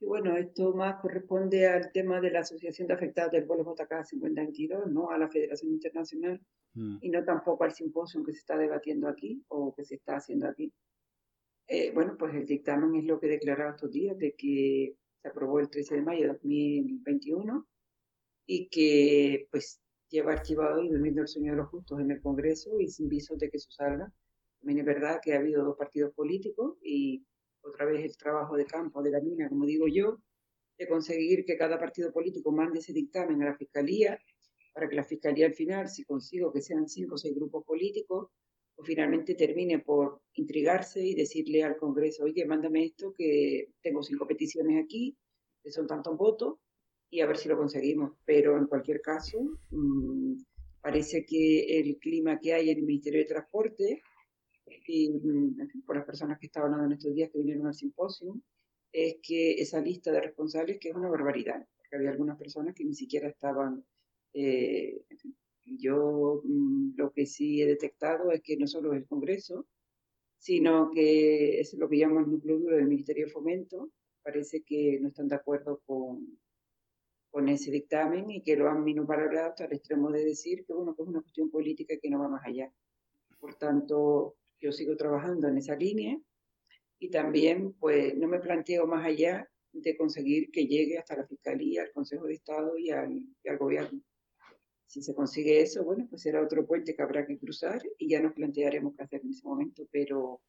Bueno, 0.00 0.36
esto 0.36 0.74
más 0.74 1.00
corresponde 1.00 1.68
al 1.68 1.92
tema 1.92 2.20
de 2.20 2.32
la 2.32 2.40
Asociación 2.40 2.88
de 2.88 2.94
Afectados 2.94 3.30
del 3.30 3.44
Vuelo 3.44 3.62
JK 3.62 4.04
5022, 4.04 4.88
no 4.88 5.10
a 5.10 5.18
la 5.18 5.28
Federación 5.28 5.70
Internacional 5.70 6.40
mm. 6.74 6.98
y 7.00 7.10
no 7.10 7.24
tampoco 7.24 7.62
al 7.62 7.74
simposio 7.74 8.24
que 8.24 8.32
se 8.32 8.40
está 8.40 8.58
debatiendo 8.58 9.06
aquí 9.06 9.44
o 9.46 9.72
que 9.72 9.84
se 9.84 9.94
está 9.94 10.16
haciendo 10.16 10.48
aquí. 10.48 10.72
Eh, 11.68 11.92
bueno, 11.94 12.16
pues 12.18 12.34
el 12.34 12.44
dictamen 12.44 12.92
es 12.96 13.04
lo 13.04 13.20
que 13.20 13.26
he 13.26 13.30
declarado 13.30 13.70
estos 13.70 13.92
días 13.92 14.18
de 14.18 14.34
que 14.36 14.96
se 15.22 15.28
aprobó 15.28 15.60
el 15.60 15.70
13 15.70 15.94
de 15.94 16.02
mayo 16.02 16.22
de 16.22 16.32
2021 16.32 17.68
y 18.46 18.68
que 18.68 19.46
pues 19.52 19.80
lleva 20.08 20.32
archivado 20.32 20.82
y 20.82 20.88
durmiendo 20.88 21.22
el 21.22 21.28
sueño 21.28 21.52
de 21.52 21.58
los 21.58 21.68
justos 21.68 22.00
en 22.00 22.10
el 22.10 22.20
Congreso 22.20 22.80
y 22.80 22.88
sin 22.88 23.08
visos 23.08 23.38
de 23.38 23.50
que 23.50 23.56
eso 23.56 23.70
salga. 23.70 24.12
También 24.60 24.80
es 24.80 24.86
verdad 24.86 25.20
que 25.22 25.34
ha 25.34 25.38
habido 25.38 25.64
dos 25.64 25.76
partidos 25.76 26.12
políticos 26.14 26.76
y 26.82 27.24
otra 27.62 27.84
vez 27.86 28.04
el 28.04 28.16
trabajo 28.16 28.56
de 28.56 28.64
campo 28.64 29.02
de 29.02 29.10
la 29.10 29.20
mina, 29.20 29.48
como 29.48 29.66
digo 29.66 29.86
yo, 29.88 30.18
de 30.78 30.88
conseguir 30.88 31.44
que 31.44 31.56
cada 31.56 31.78
partido 31.78 32.12
político 32.12 32.52
mande 32.52 32.78
ese 32.78 32.92
dictamen 32.92 33.42
a 33.42 33.46
la 33.46 33.56
Fiscalía 33.56 34.18
para 34.72 34.88
que 34.88 34.96
la 34.96 35.04
Fiscalía 35.04 35.46
al 35.46 35.54
final, 35.54 35.88
si 35.88 36.04
consigo 36.04 36.52
que 36.52 36.60
sean 36.60 36.88
cinco 36.88 37.14
o 37.14 37.18
seis 37.18 37.34
grupos 37.34 37.64
políticos, 37.64 38.28
o 38.76 38.84
finalmente 38.84 39.34
termine 39.34 39.78
por 39.78 40.20
intrigarse 40.34 41.02
y 41.02 41.14
decirle 41.14 41.64
al 41.64 41.78
Congreso, 41.78 42.24
oye, 42.24 42.44
mándame 42.44 42.84
esto, 42.84 43.14
que 43.16 43.72
tengo 43.80 44.02
cinco 44.02 44.26
peticiones 44.26 44.84
aquí, 44.84 45.16
que 45.62 45.70
son 45.72 45.86
tantos 45.86 46.16
votos, 46.16 46.58
y 47.10 47.20
a 47.20 47.26
ver 47.26 47.36
si 47.36 47.48
lo 47.48 47.56
conseguimos. 47.56 48.12
Pero 48.24 48.56
en 48.58 48.66
cualquier 48.66 49.00
caso, 49.00 49.38
mm, 49.70 50.36
parece 50.80 51.24
que 51.24 51.78
el 51.78 51.98
clima 51.98 52.38
que 52.38 52.54
hay 52.54 52.70
en 52.70 52.78
el 52.78 52.84
Ministerio 52.84 53.20
de 53.20 53.26
Transporte, 53.26 54.02
y 54.86 55.10
mm, 55.10 55.82
por 55.84 55.96
las 55.96 56.04
personas 56.04 56.38
que 56.38 56.46
estaban 56.46 56.72
hablando 56.72 56.94
en 56.94 56.98
estos 56.98 57.14
días 57.14 57.30
que 57.30 57.38
vinieron 57.38 57.66
al 57.66 57.74
simposio, 57.74 58.40
es 58.92 59.16
que 59.22 59.52
esa 59.54 59.80
lista 59.80 60.10
de 60.12 60.20
responsables, 60.20 60.78
que 60.78 60.90
es 60.90 60.94
una 60.94 61.08
barbaridad, 61.10 61.66
porque 61.76 61.96
había 61.96 62.10
algunas 62.10 62.38
personas 62.38 62.74
que 62.74 62.84
ni 62.84 62.94
siquiera 62.94 63.28
estaban 63.28 63.84
eh, 64.32 65.02
yo 65.66 66.42
mm, 66.44 66.92
lo 66.96 67.12
que 67.12 67.26
sí 67.26 67.62
he 67.62 67.66
detectado 67.66 68.30
es 68.32 68.42
que 68.42 68.56
no 68.56 68.66
solo 68.66 68.92
es 68.92 68.98
el 69.00 69.08
Congreso, 69.08 69.66
sino 70.38 70.90
que 70.92 71.60
es 71.60 71.74
lo 71.74 71.88
que 71.88 71.98
llaman 71.98 72.30
núcleo 72.30 72.58
duro 72.58 72.76
del 72.76 72.86
Ministerio 72.86 73.26
de 73.26 73.32
Fomento. 73.32 73.90
Parece 74.22 74.62
que 74.62 74.98
no 75.00 75.08
están 75.08 75.28
de 75.28 75.36
acuerdo 75.36 75.80
con, 75.86 76.38
con 77.36 77.50
ese 77.50 77.70
dictamen 77.70 78.30
y 78.30 78.42
que 78.42 78.56
lo 78.56 78.66
han 78.66 78.82
minusvalorado 78.82 79.50
hasta 79.50 79.66
el 79.66 79.74
extremo 79.74 80.10
de 80.10 80.24
decir 80.24 80.64
que, 80.64 80.72
bueno, 80.72 80.96
que 80.96 81.02
es 81.02 81.08
una 81.08 81.20
cuestión 81.20 81.50
política 81.50 81.94
que 82.00 82.08
no 82.08 82.18
va 82.18 82.28
más 82.28 82.42
allá. 82.46 82.72
Por 83.38 83.56
tanto, 83.56 84.36
yo 84.58 84.72
sigo 84.72 84.96
trabajando 84.96 85.46
en 85.46 85.58
esa 85.58 85.76
línea 85.76 86.18
y 86.98 87.10
también, 87.10 87.74
pues, 87.74 88.16
no 88.16 88.26
me 88.26 88.38
planteo 88.38 88.86
más 88.86 89.04
allá 89.04 89.46
de 89.70 89.98
conseguir 89.98 90.50
que 90.50 90.66
llegue 90.66 90.96
hasta 90.96 91.14
la 91.14 91.26
Fiscalía, 91.26 91.82
al 91.82 91.92
Consejo 91.92 92.24
de 92.24 92.32
Estado 92.32 92.78
y 92.78 92.88
al, 92.88 93.12
y 93.12 93.48
al 93.50 93.58
Gobierno. 93.58 94.00
Si 94.86 95.02
se 95.02 95.14
consigue 95.14 95.60
eso, 95.60 95.84
bueno, 95.84 96.06
pues 96.08 96.22
será 96.22 96.42
otro 96.42 96.66
puente 96.66 96.96
que 96.96 97.02
habrá 97.02 97.26
que 97.26 97.36
cruzar 97.36 97.82
y 97.98 98.08
ya 98.08 98.22
nos 98.22 98.32
plantearemos 98.32 98.94
qué 98.96 99.02
hacer 99.02 99.20
en 99.22 99.28
ese 99.28 99.46
momento, 99.46 99.86
pero 99.92 100.40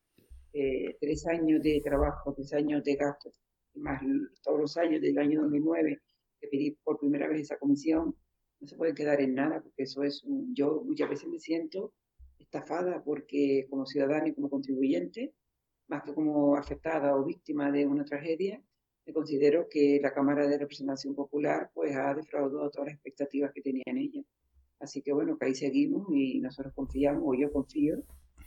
eh, 0.54 0.96
tres 1.02 1.28
años 1.28 1.62
de 1.62 1.82
trabajo, 1.84 2.34
tres 2.34 2.54
años 2.54 2.82
de 2.82 2.96
gasto, 2.96 3.30
más 3.74 4.02
todos 4.42 4.62
los 4.62 4.78
años 4.78 5.02
del 5.02 5.18
año 5.18 5.42
2009 5.42 6.00
que 6.40 6.48
pedí 6.48 6.72
por 6.84 7.00
primera 7.00 7.28
vez 7.28 7.42
esa 7.42 7.58
comisión, 7.58 8.16
no 8.60 8.68
se 8.68 8.76
puede 8.76 8.94
quedar 8.94 9.22
en 9.22 9.36
nada, 9.36 9.62
porque 9.62 9.84
eso 9.84 10.04
es 10.04 10.24
un, 10.24 10.54
yo 10.56 10.84
muchas 10.84 11.10
veces 11.10 11.28
me 11.28 11.40
siento 11.40 11.94
estafada 12.40 13.04
porque 13.04 13.68
como 13.70 13.86
ciudadana 13.86 14.28
y 14.28 14.34
como 14.34 14.50
contribuyente, 14.50 15.34
más 15.88 16.04
que 16.04 16.14
como 16.14 16.56
afectada 16.56 17.16
o 17.16 17.26
víctima 17.26 17.72
de 17.72 17.86
una 17.86 18.06
tragedia, 18.06 18.62
me 19.06 19.14
considero 19.14 19.68
que 19.70 20.00
la 20.02 20.14
Cámara 20.14 20.48
de 20.48 20.58
Representación 20.58 21.16
Popular 21.16 21.72
pues 21.74 21.96
ha 21.96 22.14
defraudado 22.14 22.70
todas 22.70 22.88
las 22.88 22.96
expectativas 22.96 23.52
que 23.54 23.62
tenía 23.62 23.84
en 23.86 23.98
ella. 23.98 24.22
Así 24.80 25.02
que 25.02 25.14
bueno, 25.14 25.38
que 25.38 25.46
ahí 25.46 25.56
seguimos 25.56 26.08
y 26.14 26.40
nosotros 26.40 26.74
confiamos, 26.74 27.24
o 27.26 27.34
yo 27.34 27.52
confío, 27.52 28.04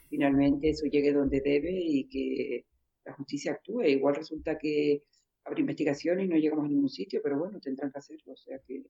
finalmente 0.09 0.69
eso 0.69 0.87
llegue 0.87 1.13
donde 1.13 1.41
debe 1.41 1.73
y 1.73 2.09
que 2.09 2.67
la 3.05 3.15
justicia 3.15 3.53
actúe. 3.53 3.83
Igual 3.85 4.17
resulta 4.17 4.59
que 4.59 5.03
habrá 5.45 5.61
investigación 5.61 6.21
y 6.21 6.29
no 6.29 6.37
llegamos 6.37 6.65
a 6.65 6.69
ningún 6.69 6.89
sitio, 6.89 7.21
pero 7.23 7.39
bueno, 7.39 7.61
tendrán 7.61 7.91
que 7.91 7.99
hacerlo. 7.99 8.33
O 8.33 8.37
sea 8.37 8.59
que 8.67 8.85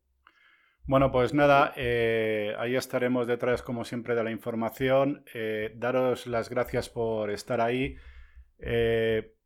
bueno, 0.90 1.12
pues 1.12 1.34
nada, 1.34 1.72
eh, 1.76 2.52
ahí 2.58 2.74
estaremos 2.74 3.28
detrás, 3.28 3.62
como 3.62 3.84
siempre, 3.84 4.16
de 4.16 4.24
la 4.24 4.32
información. 4.32 5.24
Eh, 5.34 5.72
daros 5.76 6.26
las 6.26 6.50
gracias 6.50 6.88
por 6.88 7.30
estar 7.30 7.60
ahí. 7.60 7.94
Eh, 8.58 9.36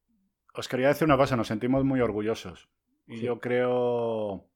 os 0.54 0.68
quería 0.68 0.88
decir 0.88 1.04
una 1.04 1.18
cosa, 1.18 1.36
nos 1.36 1.48
sentimos 1.48 1.84
muy 1.84 2.00
orgullosos. 2.00 2.70
Y 3.06 3.20
yo 3.20 3.40
creo 3.40 4.48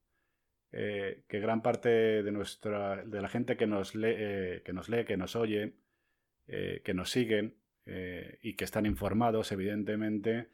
que 0.70 1.40
gran 1.40 1.60
parte 1.60 2.22
de 2.22 2.32
nuestra 2.32 3.04
de 3.04 3.20
la 3.20 3.28
gente 3.28 3.58
que 3.58 3.66
nos 3.66 3.94
lee, 3.94 4.62
que 4.64 4.72
nos 4.72 4.88
lee, 4.88 5.04
que 5.04 5.18
nos 5.18 5.36
oye, 5.36 5.74
que 6.46 6.94
nos 6.94 7.10
siguen 7.10 7.58
y 8.42 8.56
que 8.56 8.64
están 8.64 8.86
informados, 8.86 9.52
evidentemente, 9.52 10.48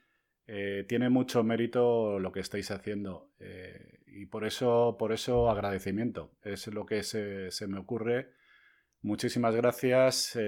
tiene 0.47 1.09
mucho 1.09 1.43
mérito 1.43 2.19
lo 2.19 2.33
que 2.33 2.41
estáis 2.41 2.71
haciendo. 2.71 3.31
y 4.07 4.27
por 4.27 4.45
eso, 4.45 4.97
por 4.99 5.13
eso 5.13 5.51
agradecimiento. 5.51 6.33
Es 6.43 6.67
lo 6.67 6.87
que 6.87 7.03
se, 7.03 7.67
me 7.67 7.79
ocurre. 7.79 8.31
Muchísimas 9.03 9.55
gracias, 9.55 10.39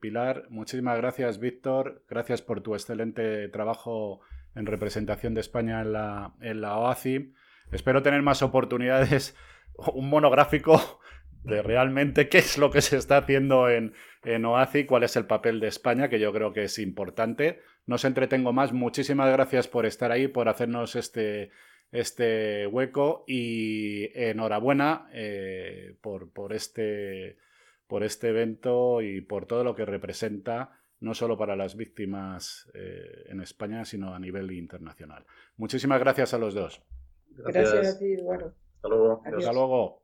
Pilar. 0.00 0.46
Muchísimas 0.50 0.96
gracias, 0.98 1.38
Víctor. 1.38 2.04
Gracias 2.08 2.42
por 2.42 2.60
tu 2.60 2.74
excelente 2.74 3.48
trabajo 3.48 4.20
en 4.56 4.66
representación 4.66 5.34
de 5.34 5.42
España 5.42 5.82
en 5.82 5.92
la, 5.92 6.34
en 6.40 6.60
la 6.60 6.78
OACI. 6.78 7.32
Espero 7.70 8.02
tener 8.02 8.22
más 8.22 8.42
oportunidades, 8.42 9.36
un 9.94 10.08
monográfico 10.08 11.00
de 11.44 11.62
realmente 11.62 12.28
qué 12.28 12.38
es 12.38 12.58
lo 12.58 12.70
que 12.70 12.80
se 12.80 12.96
está 12.96 13.18
haciendo 13.18 13.68
en, 13.68 13.92
en 14.24 14.44
OACI, 14.44 14.86
cuál 14.86 15.04
es 15.04 15.14
el 15.16 15.26
papel 15.26 15.60
de 15.60 15.68
España, 15.68 16.08
que 16.08 16.18
yo 16.18 16.32
creo 16.32 16.52
que 16.52 16.64
es 16.64 16.78
importante. 16.78 17.60
No 17.86 17.94
os 17.94 18.04
entretengo 18.04 18.52
más. 18.52 18.72
Muchísimas 18.72 19.30
gracias 19.32 19.68
por 19.68 19.86
estar 19.86 20.10
ahí, 20.12 20.28
por 20.28 20.48
hacernos 20.48 20.96
este, 20.96 21.50
este 21.92 22.66
hueco 22.66 23.24
y 23.26 24.10
enhorabuena 24.18 25.08
eh, 25.12 25.96
por, 26.00 26.30
por, 26.32 26.52
este, 26.52 27.38
por 27.86 28.02
este 28.02 28.28
evento 28.28 29.00
y 29.02 29.20
por 29.20 29.46
todo 29.46 29.64
lo 29.64 29.74
que 29.74 29.84
representa 29.84 30.80
no 31.00 31.14
solo 31.14 31.36
para 31.36 31.56
las 31.56 31.76
víctimas 31.76 32.68
eh, 32.74 33.26
en 33.26 33.40
España, 33.40 33.84
sino 33.84 34.14
a 34.14 34.18
nivel 34.18 34.50
internacional. 34.52 35.24
Muchísimas 35.56 36.00
gracias 36.00 36.34
a 36.34 36.38
los 36.38 36.54
dos. 36.54 36.82
Gracias, 37.30 37.96
a 37.96 37.98
ti, 37.98 38.14
Eduardo. 38.14 38.54
Hasta 38.76 38.88
luego. 38.88 39.22
Hasta 39.24 39.52
luego. 39.52 40.02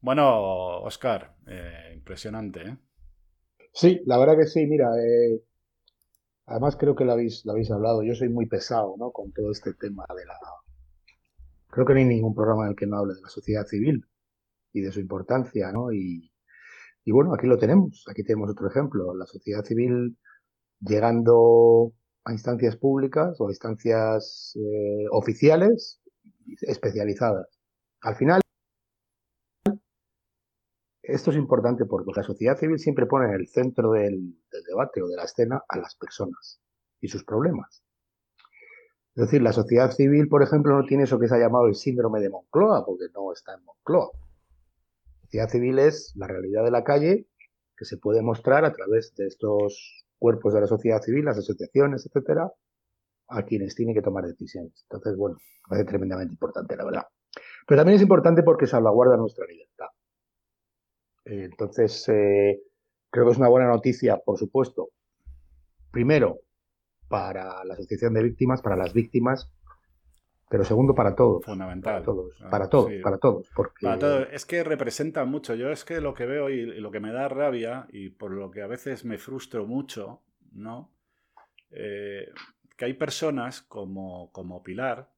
Bueno, 0.00 0.80
Oscar, 0.82 1.36
eh, 1.46 1.92
impresionante, 1.94 2.60
¿eh? 2.62 2.76
Sí, 3.72 4.00
la 4.06 4.18
verdad 4.18 4.36
que 4.36 4.46
sí, 4.46 4.66
mira, 4.66 4.88
eh, 4.98 5.40
además 6.50 6.76
creo 6.76 6.94
que 6.94 7.04
lo 7.04 7.12
habéis, 7.12 7.44
lo 7.46 7.52
habéis 7.52 7.70
hablado, 7.70 8.02
yo 8.02 8.14
soy 8.14 8.28
muy 8.28 8.46
pesado, 8.46 8.96
¿no? 8.98 9.10
Con 9.12 9.32
todo 9.32 9.50
este 9.52 9.72
tema 9.74 10.04
de 10.16 10.26
la... 10.26 10.34
Creo 11.70 11.86
que 11.86 11.94
no 11.94 12.00
hay 12.00 12.06
ningún 12.06 12.34
programa 12.34 12.64
en 12.64 12.70
el 12.70 12.76
que 12.76 12.86
no 12.86 12.98
hable 12.98 13.14
de 13.14 13.22
la 13.22 13.28
sociedad 13.28 13.66
civil 13.66 14.04
y 14.72 14.82
de 14.82 14.92
su 14.92 15.00
importancia, 15.00 15.72
¿no? 15.72 15.92
Y, 15.92 16.30
Y 17.04 17.12
bueno, 17.12 17.34
aquí 17.34 17.46
lo 17.46 17.58
tenemos, 17.58 18.04
aquí 18.10 18.22
tenemos 18.24 18.50
otro 18.50 18.68
ejemplo, 18.68 19.14
la 19.14 19.26
sociedad 19.26 19.64
civil 19.64 20.16
llegando 20.80 21.92
a 22.24 22.32
instancias 22.32 22.76
públicas 22.76 23.40
o 23.40 23.48
a 23.48 23.50
instancias 23.50 24.54
eh, 24.56 25.06
oficiales 25.12 26.00
especializadas. 26.62 27.46
Al 28.02 28.16
final, 28.16 28.40
esto 31.14 31.30
es 31.30 31.36
importante 31.36 31.84
porque 31.84 32.10
la 32.14 32.22
sociedad 32.22 32.56
civil 32.56 32.78
siempre 32.78 33.06
pone 33.06 33.26
en 33.26 33.34
el 33.34 33.48
centro 33.48 33.92
del, 33.92 34.36
debate 34.68 35.02
o 35.02 35.08
de 35.08 35.16
la 35.16 35.24
escena 35.24 35.62
a 35.68 35.78
las 35.78 35.94
personas 35.96 36.60
y 37.00 37.08
sus 37.08 37.24
problemas. 37.24 37.82
Es 39.16 39.24
decir, 39.24 39.42
la 39.42 39.52
sociedad 39.52 39.90
civil, 39.90 40.28
por 40.28 40.42
ejemplo, 40.42 40.76
no 40.76 40.86
tiene 40.86 41.04
eso 41.04 41.18
que 41.18 41.28
se 41.28 41.34
ha 41.34 41.38
llamado 41.38 41.66
el 41.66 41.74
síndrome 41.74 42.20
de 42.20 42.30
Moncloa, 42.30 42.84
porque 42.86 43.06
no 43.12 43.32
está 43.32 43.54
en 43.54 43.64
Moncloa. 43.64 44.10
La 44.14 45.20
sociedad 45.22 45.48
civil 45.48 45.78
es 45.78 46.12
la 46.16 46.26
realidad 46.26 46.64
de 46.64 46.70
la 46.70 46.84
calle 46.84 47.26
que 47.76 47.84
se 47.84 47.96
puede 47.96 48.22
mostrar 48.22 48.64
a 48.64 48.72
través 48.72 49.14
de 49.16 49.26
estos 49.26 50.04
cuerpos 50.18 50.54
de 50.54 50.60
la 50.60 50.66
sociedad 50.66 51.02
civil, 51.02 51.24
las 51.24 51.38
asociaciones, 51.38 52.06
etcétera, 52.06 52.52
a 53.28 53.42
quienes 53.42 53.74
tienen 53.74 53.94
que 53.94 54.02
tomar 54.02 54.24
decisiones. 54.26 54.84
Entonces, 54.88 55.16
bueno, 55.16 55.38
parece 55.68 55.88
tremendamente 55.88 56.34
importante, 56.34 56.76
la 56.76 56.84
verdad. 56.84 57.06
Pero 57.66 57.80
también 57.80 57.96
es 57.96 58.02
importante 58.02 58.42
porque 58.42 58.66
salvaguarda 58.66 59.16
nuestra 59.16 59.46
libertad. 59.46 59.86
Eh, 61.30 61.44
entonces, 61.44 62.08
eh, 62.08 62.60
creo 63.08 63.24
que 63.24 63.32
es 63.32 63.38
una 63.38 63.48
buena 63.48 63.68
noticia, 63.68 64.18
por 64.18 64.36
supuesto. 64.36 64.90
Primero, 65.92 66.40
para 67.08 67.64
la 67.64 67.74
asociación 67.74 68.14
de 68.14 68.24
víctimas, 68.24 68.60
para 68.60 68.76
las 68.76 68.92
víctimas, 68.92 69.52
pero 70.48 70.64
segundo 70.64 70.92
para 70.92 71.14
todos. 71.14 71.44
Fundamental. 71.44 71.94
Para 71.94 72.04
todos, 72.04 72.34
ah, 72.40 72.50
para 72.50 72.68
todos, 72.68 72.92
para 73.02 73.18
todos. 73.18 73.48
Porque... 73.54 73.86
Es 74.32 74.44
que 74.44 74.64
representa 74.64 75.24
mucho. 75.24 75.54
Yo 75.54 75.70
es 75.70 75.84
que 75.84 76.00
lo 76.00 76.14
que 76.14 76.26
veo 76.26 76.50
y, 76.50 76.66
lo 76.80 76.90
que 76.90 76.98
me 76.98 77.12
da 77.12 77.28
rabia 77.28 77.86
y 77.92 78.10
por 78.10 78.32
lo 78.32 78.50
que 78.50 78.62
a 78.62 78.66
veces 78.66 79.04
me 79.04 79.16
frustro 79.16 79.66
mucho, 79.66 80.22
¿no? 80.50 80.92
Eh, 81.70 82.28
que 82.76 82.86
hay 82.86 82.94
personas 82.94 83.62
como, 83.62 84.32
como 84.32 84.64
Pilar. 84.64 85.12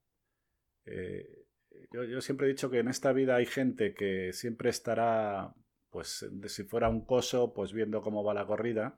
yo, 1.91 2.03
yo 2.03 2.21
siempre 2.21 2.45
he 2.45 2.49
dicho 2.49 2.69
que 2.69 2.79
en 2.79 2.89
esta 2.89 3.11
vida 3.13 3.35
hay 3.35 3.47
gente 3.47 3.95
que 3.95 4.31
siempre 4.33 4.69
estará 4.69 5.55
pues 5.93 6.27
si 6.47 6.63
fuera 6.63 6.89
un 6.89 7.05
coso, 7.05 7.53
pues 7.53 7.71
viendo 7.71 8.01
cómo 8.01 8.23
va 8.23 8.33
la 8.33 8.45
corrida. 8.45 8.97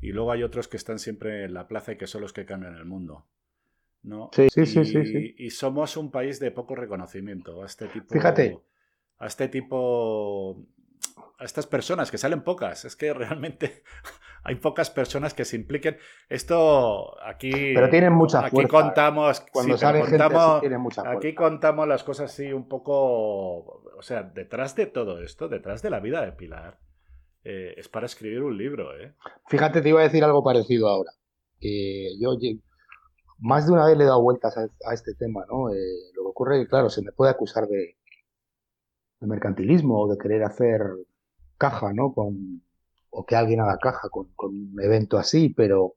Y 0.00 0.12
luego 0.12 0.32
hay 0.32 0.42
otros 0.42 0.66
que 0.66 0.76
están 0.76 0.98
siempre 0.98 1.44
en 1.44 1.54
la 1.54 1.68
plaza 1.68 1.92
y 1.92 1.96
que 1.96 2.06
son 2.06 2.22
los 2.22 2.32
que 2.32 2.44
cambian 2.44 2.74
el 2.74 2.86
mundo. 2.86 3.26
¿no? 4.02 4.30
Sí, 4.32 4.48
sí, 4.50 4.66
sí, 4.66 4.84
sí, 4.84 5.34
Y 5.36 5.50
somos 5.50 5.96
un 5.96 6.10
país 6.10 6.40
de 6.40 6.50
poco 6.50 6.74
reconocimiento 6.74 7.62
a 7.62 7.66
este 7.66 7.86
tipo. 7.88 8.12
Fíjate. 8.12 8.58
A 9.18 9.26
este 9.26 9.48
tipo 9.48 10.66
a 11.38 11.44
estas 11.44 11.66
personas, 11.66 12.10
que 12.10 12.18
salen 12.18 12.42
pocas. 12.42 12.84
Es 12.84 12.96
que 12.96 13.12
realmente 13.14 13.82
hay 14.44 14.56
pocas 14.56 14.90
personas 14.90 15.34
que 15.34 15.44
se 15.44 15.56
impliquen. 15.56 15.98
Esto 16.28 17.20
aquí. 17.22 17.50
Pero 17.50 17.90
tienen 17.90 18.12
mucha 18.12 18.40
fuerza. 18.40 18.58
Aquí 18.58 18.66
contamos. 18.68 19.40
Cuando 19.52 19.76
sale 19.76 20.00
contamos, 20.00 20.60
tienen 20.60 20.80
mucha 20.80 21.02
fuerza. 21.02 21.18
Aquí 21.18 21.34
contamos 21.34 21.88
las 21.88 22.04
cosas 22.04 22.32
así 22.32 22.52
un 22.52 22.68
poco. 22.68 23.85
O 23.96 24.02
sea, 24.02 24.22
detrás 24.22 24.76
de 24.76 24.86
todo 24.86 25.22
esto, 25.22 25.48
detrás 25.48 25.82
de 25.82 25.90
la 25.90 26.00
vida 26.00 26.24
de 26.24 26.32
Pilar, 26.32 26.78
eh, 27.44 27.74
es 27.76 27.88
para 27.88 28.06
escribir 28.06 28.42
un 28.42 28.56
libro, 28.56 28.96
¿eh? 28.98 29.14
Fíjate, 29.48 29.80
te 29.80 29.88
iba 29.88 30.00
a 30.00 30.04
decir 30.04 30.22
algo 30.24 30.44
parecido 30.44 30.88
ahora. 30.88 31.12
yo 31.60 32.36
más 33.38 33.66
de 33.66 33.72
una 33.72 33.86
vez 33.86 33.96
le 33.96 34.04
he 34.04 34.06
dado 34.06 34.22
vueltas 34.22 34.56
a, 34.56 34.94
este 34.94 35.14
tema, 35.14 35.44
¿no? 35.48 35.70
Eh, 35.70 35.76
lo 36.14 36.22
que 36.22 36.28
ocurre 36.28 36.56
es 36.56 36.64
que, 36.64 36.70
claro, 36.70 36.90
se 36.90 37.02
me 37.02 37.12
puede 37.12 37.30
acusar 37.30 37.66
de, 37.68 37.96
de 39.20 39.26
mercantilismo 39.26 40.02
o 40.02 40.08
de 40.08 40.18
querer 40.18 40.42
hacer 40.42 40.80
caja, 41.58 41.92
¿no? 41.92 42.12
Con, 42.12 42.62
o 43.10 43.24
que 43.24 43.36
alguien 43.36 43.60
haga 43.60 43.78
caja 43.78 44.08
con, 44.10 44.28
un 44.38 44.76
evento 44.82 45.16
así, 45.18 45.48
pero, 45.48 45.94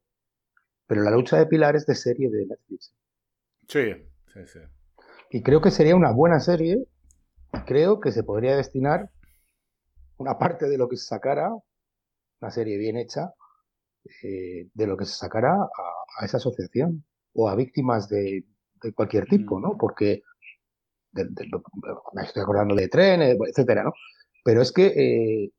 pero 0.88 1.02
la 1.02 1.12
lucha 1.12 1.38
de 1.38 1.46
Pilar 1.46 1.76
es 1.76 1.86
de 1.86 1.96
serie 1.96 2.30
de 2.30 2.46
Netflix. 2.46 2.94
Sí, 3.68 3.94
sí, 4.34 4.40
sí. 4.46 4.60
Y 5.32 5.44
creo 5.44 5.62
que 5.62 5.72
sería 5.72 5.96
una 5.96 6.12
buena 6.12 6.40
serie. 6.40 6.86
Creo 7.66 8.00
que 8.00 8.12
se 8.12 8.24
podría 8.24 8.56
destinar 8.56 9.10
una 10.18 10.38
parte 10.38 10.68
de 10.68 10.78
lo 10.78 10.88
que 10.90 10.98
se 10.98 11.06
sacara, 11.06 11.52
una 12.42 12.52
serie 12.52 12.78
bien 12.78 12.98
hecha, 12.98 13.34
eh, 14.24 14.70
de 14.74 14.88
lo 14.88 14.98
que 14.98 15.06
se 15.06 15.14
sacara 15.14 15.54
a, 15.54 16.26
esa 16.26 16.38
asociación 16.38 17.06
o 17.34 17.50
a 17.50 17.56
víctimas 17.56 18.10
de, 18.10 18.46
de 18.82 18.94
cualquier 18.94 19.26
tipo, 19.26 19.60
¿no? 19.60 19.74
Mm. 19.74 19.78
Porque 19.78 20.24
me 21.14 22.24
estoy 22.24 22.44
acordando 22.44 22.76
de 22.76 22.88
trenes, 22.88 23.38
etcétera, 23.48 23.84
¿no? 23.84 23.94
Pero 24.44 24.62
es 24.62 24.72
que 24.72 24.86
eh, 24.88 25.52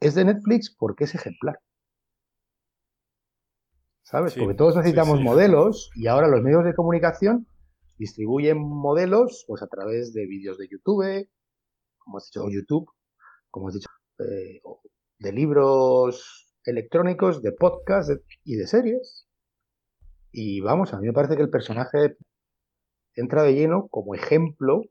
es 0.00 0.14
de 0.14 0.24
Netflix 0.24 0.74
porque 0.76 1.04
es 1.04 1.14
ejemplar. 1.14 1.58
¿Sabes? 4.02 4.34
porque 4.34 4.54
todos 4.54 4.76
necesitamos 4.76 5.20
modelos 5.22 5.90
y 5.94 6.08
ahora 6.08 6.28
los 6.28 6.42
medios 6.42 6.62
de 6.64 6.74
comunicación 6.74 7.46
distribuyen 7.96 8.58
modelos 8.58 9.44
pues 9.46 9.62
a 9.62 9.66
través 9.66 10.12
de 10.12 10.26
vídeos 10.26 10.58
de 10.58 10.68
YouTube, 10.68 11.28
como 11.98 12.18
has 12.18 12.26
dicho, 12.26 12.48
YouTube, 12.50 12.90
como 13.50 13.68
has 13.68 13.74
dicho, 13.74 13.88
eh, 14.18 14.60
de 15.18 15.32
libros 15.32 16.54
electrónicos, 16.64 17.42
de 17.42 17.52
podcasts 17.52 18.12
y 18.44 18.56
de 18.56 18.66
series. 18.66 19.26
Y 20.32 20.60
vamos, 20.60 20.92
a 20.92 21.00
mí 21.00 21.06
me 21.06 21.12
parece 21.12 21.36
que 21.36 21.42
el 21.42 21.50
personaje 21.50 22.16
entra 23.14 23.42
de 23.42 23.54
lleno 23.54 23.88
como 23.88 24.14
ejemplo, 24.14 24.82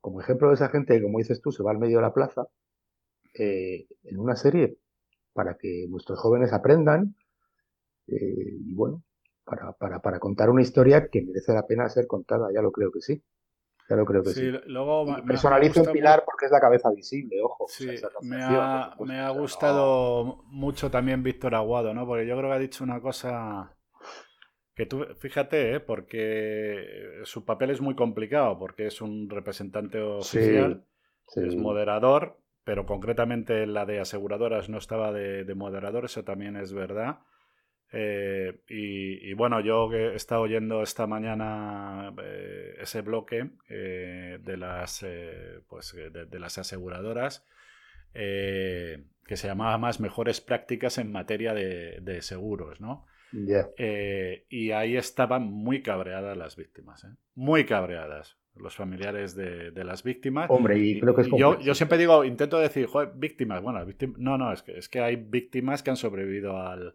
como 0.00 0.20
ejemplo 0.20 0.48
de 0.48 0.54
esa 0.54 0.68
gente 0.68 0.94
que, 0.96 1.02
como 1.02 1.18
dices 1.18 1.40
tú, 1.40 1.52
se 1.52 1.62
va 1.62 1.70
al 1.70 1.78
medio 1.78 1.98
de 1.98 2.02
la 2.02 2.12
plaza, 2.12 2.46
eh, 3.34 3.86
en 4.02 4.18
una 4.18 4.36
serie 4.36 4.76
para 5.32 5.56
que 5.56 5.86
nuestros 5.88 6.18
jóvenes 6.18 6.52
aprendan 6.52 7.16
eh, 8.06 8.58
y 8.66 8.74
bueno, 8.74 9.02
para, 9.44 9.72
para, 9.72 10.00
para, 10.00 10.18
contar 10.18 10.50
una 10.50 10.62
historia 10.62 11.08
que 11.08 11.22
merece 11.22 11.52
la 11.52 11.66
pena 11.66 11.88
ser 11.88 12.06
contada, 12.06 12.48
ya 12.54 12.62
lo 12.62 12.72
creo 12.72 12.90
que 12.92 13.00
sí. 13.00 13.22
Ya 13.88 13.96
lo 13.96 14.04
creo 14.04 14.22
que 14.22 14.30
sí. 14.30 14.50
Luego 14.66 15.06
personalizo 15.26 15.84
en 15.84 15.92
Pilar 15.92 16.24
porque 16.24 16.46
es 16.46 16.52
la 16.52 16.60
cabeza 16.60 16.90
visible, 16.90 17.42
ojo. 17.42 17.66
me, 18.22 18.42
ha, 18.42 18.94
me 19.00 19.18
ha 19.18 19.30
gustado 19.30 20.44
mucho 20.46 20.90
también 20.90 21.22
Víctor 21.22 21.54
Aguado, 21.54 21.92
¿no? 21.92 22.06
Porque 22.06 22.26
yo 22.26 22.36
creo 22.36 22.50
que 22.50 22.56
ha 22.56 22.60
dicho 22.60 22.84
una 22.84 23.00
cosa 23.00 23.76
que 24.74 24.86
tú, 24.86 25.04
fíjate, 25.18 25.74
¿eh? 25.74 25.80
porque 25.80 27.20
su 27.24 27.44
papel 27.44 27.70
es 27.70 27.80
muy 27.80 27.94
complicado, 27.94 28.58
porque 28.58 28.86
es 28.86 29.02
un 29.02 29.28
representante 29.28 30.00
oficial, 30.00 30.86
es 31.36 31.56
moderador, 31.56 32.38
pero 32.64 32.86
concretamente 32.86 33.66
la 33.66 33.84
de 33.84 34.00
aseguradoras 34.00 34.68
no 34.68 34.78
estaba 34.78 35.12
de, 35.12 35.54
moderador, 35.54 36.06
eso 36.06 36.24
también 36.24 36.56
es 36.56 36.72
verdad. 36.72 37.18
Eh, 37.92 38.62
y, 38.68 39.32
bueno, 39.34 39.60
yo 39.60 39.92
he 39.92 40.14
estado 40.14 40.42
oyendo 40.42 40.82
esta 40.82 41.06
mañana 41.06 42.14
eh, 42.22 42.76
ese 42.80 43.02
bloque 43.02 43.50
de, 43.68 44.56
las, 44.56 45.04
pues, 45.68 45.94
de, 45.94 46.40
las 46.40 46.58
aseguradoras 46.58 47.46
que 48.14 49.36
se 49.36 49.46
llamaba 49.46 49.78
más 49.78 50.00
Mejores 50.00 50.40
Prácticas 50.40 50.98
en 50.98 51.12
materia 51.12 51.54
de, 51.54 51.98
de 52.00 52.22
seguros, 52.22 52.80
¿no? 52.80 53.06
Eh, 53.78 54.44
y 54.48 54.70
ahí 54.72 54.96
estaban 54.96 55.44
muy 55.44 55.82
cabreadas 55.82 56.36
las 56.36 56.56
víctimas, 56.56 57.04
¿eh? 57.04 57.08
muy 57.34 57.64
cabreadas 57.64 58.36
los 58.54 58.76
familiares 58.76 59.34
de, 59.34 59.72
las 59.82 60.02
víctimas. 60.02 60.50
Hombre, 60.50 60.78
y, 60.78 61.00
creo 61.00 61.14
que 61.14 61.22
es 61.22 61.28
yo, 61.34 61.58
yo, 61.60 61.74
siempre 61.74 61.96
digo, 61.96 62.22
intento 62.22 62.58
decir, 62.58 62.84
joder, 62.86 63.12
víctimas. 63.14 63.62
Bueno, 63.62 63.86
no, 64.18 64.36
no, 64.36 64.52
es 64.52 64.62
que, 64.62 64.76
es 64.76 64.90
que 64.90 65.00
hay 65.00 65.16
víctimas 65.16 65.82
que 65.82 65.88
han 65.88 65.96
sobrevivido 65.96 66.58
al, 66.58 66.94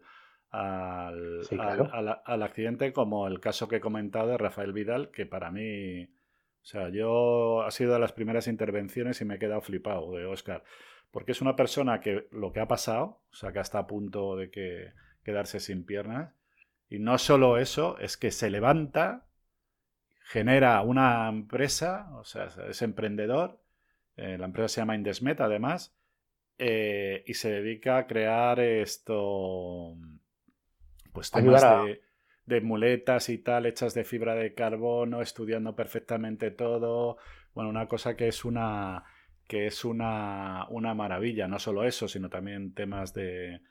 al, 0.50 1.42
al, 2.24 2.42
accidente, 2.42 2.92
como 2.92 3.26
el 3.26 3.40
caso 3.40 3.68
que 3.68 3.76
he 3.76 3.80
comentado 3.80 4.28
de 4.28 4.38
Rafael 4.38 4.72
Vidal, 4.72 5.10
que 5.10 5.26
para 5.26 5.50
mí, 5.50 6.04
o 6.04 6.64
sea, 6.64 6.88
yo 6.88 7.62
ha 7.62 7.70
sido 7.70 7.94
de 7.94 7.98
las 7.98 8.12
primeras 8.12 8.48
intervenciones 8.48 9.20
y 9.20 9.24
me 9.24 9.34
he 9.34 9.38
quedado 9.38 9.60
flipado 9.60 10.12
de 10.12 10.24
Oscar, 10.24 10.64
porque 11.10 11.32
es 11.32 11.40
una 11.40 11.56
persona 11.56 12.00
que 12.00 12.28
lo 12.30 12.52
que 12.52 12.60
ha 12.60 12.68
pasado, 12.68 13.22
o 13.30 13.34
sea, 13.34 13.52
que 13.52 13.60
está 13.60 13.80
a 13.80 13.86
punto 13.86 14.36
de 14.36 14.50
que 14.50 14.92
quedarse 15.22 15.60
sin 15.60 15.84
piernas. 15.84 16.34
Y 16.88 16.98
no 16.98 17.18
solo 17.18 17.58
eso, 17.58 17.98
es 17.98 18.16
que 18.16 18.30
se 18.30 18.50
levanta, 18.50 19.26
genera 20.22 20.80
una 20.82 21.28
empresa, 21.28 22.08
o 22.16 22.24
sea, 22.24 22.48
es 22.68 22.80
emprendedor, 22.82 23.60
eh, 24.16 24.38
la 24.38 24.46
empresa 24.46 24.68
se 24.68 24.80
llama 24.80 24.94
Indesmet 24.94 25.40
además, 25.40 25.94
eh, 26.58 27.24
y 27.26 27.34
se 27.34 27.50
dedica 27.50 27.98
a 27.98 28.06
crear 28.06 28.58
esto, 28.58 29.94
pues 31.18 31.30
temas 31.30 31.62
de, 31.62 32.00
de, 32.46 32.60
muletas 32.60 33.28
y 33.28 33.38
tal, 33.38 33.66
hechas 33.66 33.94
de 33.94 34.04
fibra 34.04 34.34
de 34.34 34.54
carbono, 34.54 35.20
estudiando 35.20 35.74
perfectamente 35.74 36.50
todo, 36.50 37.18
bueno, 37.54 37.70
una 37.70 37.88
cosa 37.88 38.16
que 38.16 38.28
es 38.28 38.44
una 38.44 39.04
que 39.48 39.66
es 39.66 39.84
una, 39.84 40.66
una 40.68 40.94
maravilla, 40.94 41.48
no 41.48 41.58
solo 41.58 41.84
eso, 41.84 42.06
sino 42.06 42.28
también 42.28 42.74
temas 42.74 43.14
de, 43.14 43.62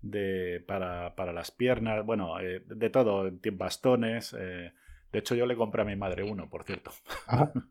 de, 0.00 0.64
para, 0.66 1.14
para, 1.14 1.32
las 1.32 1.50
piernas, 1.50 2.04
bueno, 2.04 2.40
eh, 2.40 2.62
de 2.64 2.90
todo, 2.90 3.30
bastones. 3.52 4.34
Eh, 4.38 4.72
de 5.12 5.18
hecho, 5.18 5.34
yo 5.34 5.44
le 5.44 5.54
compré 5.54 5.82
a 5.82 5.84
mi 5.84 5.94
madre 5.94 6.24
uno, 6.24 6.48
por 6.48 6.64
cierto. 6.64 6.90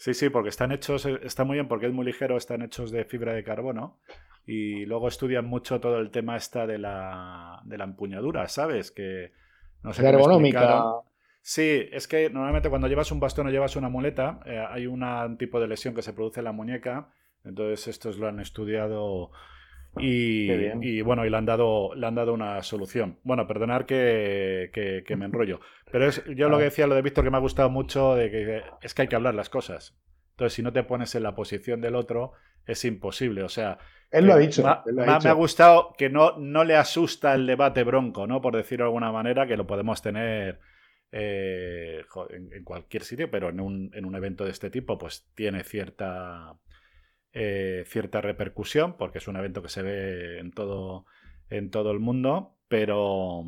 Sí, 0.00 0.14
sí, 0.14 0.30
porque 0.30 0.48
están 0.48 0.72
hechos, 0.72 1.04
está 1.04 1.44
muy 1.44 1.56
bien 1.56 1.68
porque 1.68 1.84
es 1.84 1.92
muy 1.92 2.06
ligero, 2.06 2.38
están 2.38 2.62
hechos 2.62 2.90
de 2.90 3.04
fibra 3.04 3.34
de 3.34 3.44
carbono 3.44 3.98
y 4.46 4.86
luego 4.86 5.08
estudian 5.08 5.44
mucho 5.44 5.78
todo 5.78 5.98
el 5.98 6.10
tema 6.10 6.38
esta 6.38 6.66
de 6.66 6.78
la, 6.78 7.60
de 7.66 7.76
la 7.76 7.84
empuñadura, 7.84 8.48
¿sabes? 8.48 8.90
Que 8.92 9.32
no 9.82 9.92
sé. 9.92 10.08
ergonómica. 10.08 10.82
Sí, 11.42 11.86
es 11.92 12.08
que 12.08 12.30
normalmente 12.30 12.70
cuando 12.70 12.88
llevas 12.88 13.12
un 13.12 13.20
bastón 13.20 13.48
o 13.48 13.50
llevas 13.50 13.76
una 13.76 13.90
muleta, 13.90 14.40
eh, 14.46 14.64
hay 14.70 14.86
un 14.86 15.36
tipo 15.36 15.60
de 15.60 15.68
lesión 15.68 15.94
que 15.94 16.00
se 16.00 16.14
produce 16.14 16.40
en 16.40 16.44
la 16.44 16.52
muñeca. 16.52 17.10
Entonces, 17.44 17.86
estos 17.88 18.16
lo 18.16 18.26
han 18.26 18.40
estudiado 18.40 19.32
y, 19.98 21.02
bueno, 21.02 21.26
y 21.26 21.30
le 21.30 21.36
han 21.36 21.46
dado, 21.46 21.94
le 21.94 22.06
han 22.06 22.14
dado 22.14 22.32
una 22.32 22.62
solución. 22.62 23.18
Bueno, 23.24 23.46
perdonar 23.46 23.86
que, 23.86 24.70
que, 24.72 25.16
me 25.16 25.24
enrollo. 25.24 25.60
Pero 25.90 26.06
es, 26.06 26.22
yo 26.36 26.48
lo 26.48 26.58
que 26.58 26.64
decía, 26.64 26.86
lo 26.86 26.94
de 26.94 27.02
Víctor, 27.02 27.24
que 27.24 27.30
me 27.30 27.36
ha 27.36 27.40
gustado 27.40 27.70
mucho, 27.70 28.14
de 28.14 28.30
que 28.30 28.62
es 28.82 28.94
que 28.94 29.02
hay 29.02 29.08
que 29.08 29.16
hablar 29.16 29.34
las 29.34 29.50
cosas. 29.50 29.98
Entonces, 30.32 30.54
si 30.54 30.62
no 30.62 30.72
te 30.72 30.84
pones 30.84 31.14
en 31.14 31.24
la 31.24 31.34
posición 31.34 31.80
del 31.80 31.96
otro, 31.96 32.32
es 32.66 32.84
imposible. 32.84 33.42
O 33.42 33.48
sea. 33.48 33.78
Él 34.10 34.26
lo 34.26 34.34
ha 34.34 34.38
dicho. 34.38 34.62
Me, 34.86 35.02
ha, 35.04 35.32
gustado 35.32 35.94
que 35.96 36.08
no, 36.08 36.38
no 36.38 36.64
le 36.64 36.76
asusta 36.76 37.34
el 37.34 37.46
debate 37.46 37.84
bronco, 37.84 38.26
¿no? 38.26 38.40
Por 38.40 38.56
decirlo 38.56 38.84
de 38.84 38.88
alguna 38.88 39.12
manera, 39.12 39.46
que 39.46 39.56
lo 39.56 39.66
podemos 39.66 40.02
tener. 40.02 40.60
Eh, 41.12 42.04
en, 42.30 42.62
cualquier 42.62 43.02
sitio, 43.02 43.28
pero 43.28 43.48
en 43.48 43.60
un, 43.60 43.90
en 43.94 44.04
un 44.04 44.14
evento 44.14 44.44
de 44.44 44.52
este 44.52 44.70
tipo, 44.70 44.96
pues 44.96 45.28
tiene 45.34 45.64
cierta 45.64 46.54
eh, 47.32 47.84
cierta 47.86 48.20
repercusión, 48.20 48.96
porque 48.96 49.18
es 49.18 49.28
un 49.28 49.36
evento 49.36 49.62
que 49.62 49.68
se 49.68 49.82
ve 49.82 50.38
en 50.40 50.50
todo, 50.50 51.06
en 51.48 51.70
todo 51.70 51.90
el 51.90 52.00
mundo, 52.00 52.56
pero, 52.68 53.44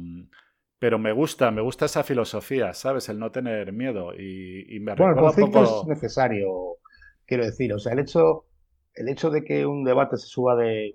pero 0.78 0.98
me 0.98 1.12
gusta, 1.12 1.50
me 1.50 1.62
gusta 1.62 1.86
esa 1.86 2.04
filosofía, 2.04 2.74
¿sabes? 2.74 3.08
El 3.08 3.18
no 3.18 3.32
tener 3.32 3.72
miedo 3.72 4.14
y, 4.14 4.78
me 4.80 4.94
Bueno, 4.94 5.14
el 5.14 5.18
conflicto 5.18 5.62
es 5.62 5.88
necesario, 5.88 6.76
quiero 7.26 7.44
decir, 7.44 7.72
o 7.72 7.78
sea, 7.78 7.92
el 7.92 8.00
hecho, 8.00 8.46
el 8.94 9.08
hecho 9.08 9.30
de 9.30 9.44
que 9.44 9.66
un 9.66 9.84
debate 9.84 10.16
se 10.16 10.26
suba 10.26 10.56
de, 10.56 10.92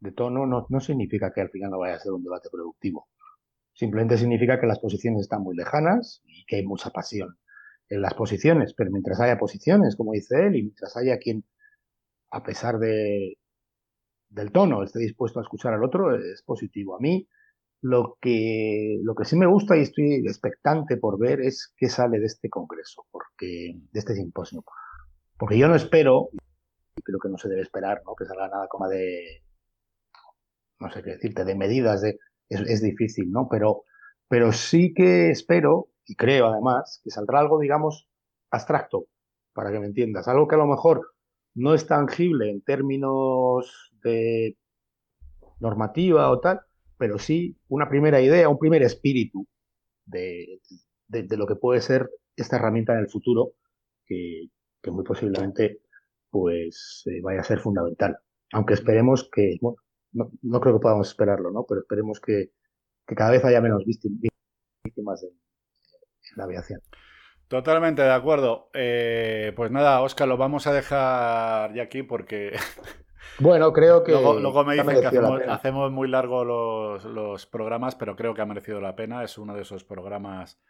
de 0.00 0.12
tono 0.12 0.46
no, 0.46 0.66
no 0.68 0.80
significa 0.80 1.32
que 1.32 1.40
al 1.40 1.50
final 1.50 1.70
no 1.70 1.78
vaya 1.78 1.96
a 1.96 2.00
ser 2.00 2.12
un 2.12 2.22
debate 2.22 2.48
productivo. 2.50 3.08
Simplemente 3.74 4.16
significa 4.16 4.58
que 4.58 4.66
las 4.66 4.80
posiciones 4.80 5.20
están 5.20 5.42
muy 5.42 5.54
lejanas 5.54 6.22
y 6.26 6.44
que 6.46 6.56
hay 6.56 6.66
mucha 6.66 6.90
pasión 6.90 7.38
en 7.90 8.02
las 8.02 8.14
posiciones, 8.14 8.74
pero 8.74 8.90
mientras 8.90 9.20
haya 9.20 9.38
posiciones, 9.38 9.96
como 9.96 10.12
dice 10.12 10.46
él, 10.46 10.56
y 10.56 10.62
mientras 10.62 10.96
haya 10.96 11.18
quien 11.18 11.44
a 12.30 12.42
pesar 12.42 12.78
de, 12.78 13.38
del 14.28 14.52
tono, 14.52 14.82
esté 14.82 14.98
dispuesto 14.98 15.38
a 15.38 15.42
escuchar 15.42 15.74
al 15.74 15.84
otro, 15.84 16.14
es 16.14 16.42
positivo. 16.42 16.96
A 16.96 17.00
mí 17.00 17.26
lo 17.80 18.18
que, 18.20 18.98
lo 19.02 19.14
que 19.14 19.24
sí 19.24 19.36
me 19.36 19.46
gusta 19.46 19.76
y 19.76 19.82
estoy 19.82 20.14
expectante 20.26 20.96
por 20.96 21.18
ver 21.18 21.40
es 21.40 21.72
qué 21.76 21.88
sale 21.88 22.18
de 22.18 22.26
este 22.26 22.50
congreso, 22.50 23.06
porque, 23.10 23.74
de 23.92 23.98
este 23.98 24.14
simposio. 24.14 24.64
Porque 25.38 25.58
yo 25.58 25.68
no 25.68 25.76
espero, 25.76 26.30
y 26.96 27.02
creo 27.02 27.18
que 27.20 27.28
no 27.28 27.38
se 27.38 27.48
debe 27.48 27.62
esperar, 27.62 28.02
¿no? 28.04 28.14
que 28.16 28.24
salga 28.24 28.48
nada 28.48 28.68
como 28.68 28.88
de, 28.88 29.42
no 30.80 30.90
sé 30.90 31.02
qué 31.02 31.10
decirte, 31.10 31.44
de 31.44 31.54
medidas, 31.54 32.02
de, 32.02 32.18
es, 32.48 32.60
es 32.60 32.82
difícil, 32.82 33.30
¿no? 33.30 33.48
Pero, 33.48 33.84
pero 34.28 34.52
sí 34.52 34.92
que 34.92 35.30
espero, 35.30 35.88
y 36.04 36.16
creo 36.16 36.48
además, 36.48 37.00
que 37.04 37.10
saldrá 37.10 37.38
algo, 37.38 37.60
digamos, 37.60 38.08
abstracto, 38.50 39.06
para 39.52 39.70
que 39.70 39.78
me 39.78 39.86
entiendas, 39.86 40.26
algo 40.28 40.48
que 40.48 40.56
a 40.56 40.58
lo 40.58 40.66
mejor 40.66 41.12
no 41.58 41.74
es 41.74 41.86
tangible 41.86 42.50
en 42.50 42.62
términos 42.62 43.92
de 44.02 44.56
normativa 45.60 46.30
o 46.30 46.38
tal, 46.40 46.60
pero 46.96 47.18
sí 47.18 47.56
una 47.68 47.88
primera 47.88 48.20
idea, 48.20 48.48
un 48.48 48.58
primer 48.58 48.82
espíritu 48.82 49.46
de, 50.06 50.60
lo 51.36 51.46
que 51.46 51.56
puede 51.56 51.80
ser 51.80 52.08
esta 52.36 52.56
herramienta 52.56 52.92
en 52.92 53.00
el 53.00 53.08
futuro, 53.08 53.54
que, 54.06 54.48
muy 54.86 55.04
posiblemente 55.04 55.80
pues 56.30 57.02
eh, 57.06 57.20
vaya 57.22 57.40
a 57.40 57.44
ser 57.44 57.58
fundamental. 57.58 58.16
Aunque 58.52 58.74
esperemos 58.74 59.28
que, 59.30 59.56
bueno, 59.60 59.76
no, 60.42 60.60
creo 60.60 60.74
que 60.74 60.82
podamos 60.82 61.08
esperarlo, 61.08 61.50
¿no? 61.50 61.64
Pero 61.68 61.80
esperemos 61.80 62.20
que, 62.20 62.52
cada 63.04 63.30
vez 63.30 63.44
haya 63.44 63.60
menos 63.60 63.84
víctimas 63.84 65.24
en 65.24 65.30
la 66.36 66.44
aviación. 66.44 66.80
Totalmente 67.48 68.02
de 68.02 68.12
acuerdo. 68.12 68.68
Eh, 68.74 69.52
pues 69.56 69.70
nada, 69.70 70.02
Oscar, 70.02 70.28
lo 70.28 70.36
vamos 70.36 70.66
a 70.66 70.72
dejar 70.72 71.74
ya 71.74 71.82
aquí 71.82 72.02
porque. 72.02 72.52
Bueno, 73.40 73.72
creo 73.72 74.02
que. 74.04 74.12
luego, 74.12 74.64
me 74.64 74.74
dicen 74.74 75.00
que 75.00 75.18
hacemos, 75.48 75.92
muy 75.92 76.08
largo 76.08 76.44
los, 76.44 77.46
programas, 77.46 77.94
pero 77.94 78.16
creo 78.16 78.34
que 78.34 78.42
ha 78.42 78.46
merecido 78.46 78.80
la 78.80 78.96
pena. 78.96 79.22
Es 79.22 79.38
uno 79.38 79.54
de 79.54 79.62
esos 79.62 79.84
programas 79.84 80.60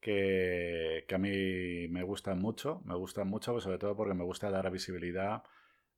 que, 0.00 1.04
a 1.12 1.18
mí 1.18 1.88
me 1.88 2.02
gustan 2.02 2.40
mucho. 2.40 2.80
Me 2.84 2.96
gustan 2.96 3.28
mucho, 3.28 3.52
pues 3.52 3.64
sobre 3.64 3.78
todo 3.78 3.94
porque 3.96 4.14
me 4.14 4.24
gusta 4.24 4.50
dar 4.50 4.70
visibilidad 4.70 5.44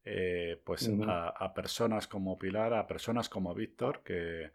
eh, 0.05 0.61
pues 0.65 0.91
a, 1.07 1.55
personas 1.55 2.09
como 2.09 2.39
Pilar, 2.39 2.75
a 2.75 2.87
personas 2.87 3.29
como 3.29 3.55
Víctor, 3.55 4.03
que 4.05 4.51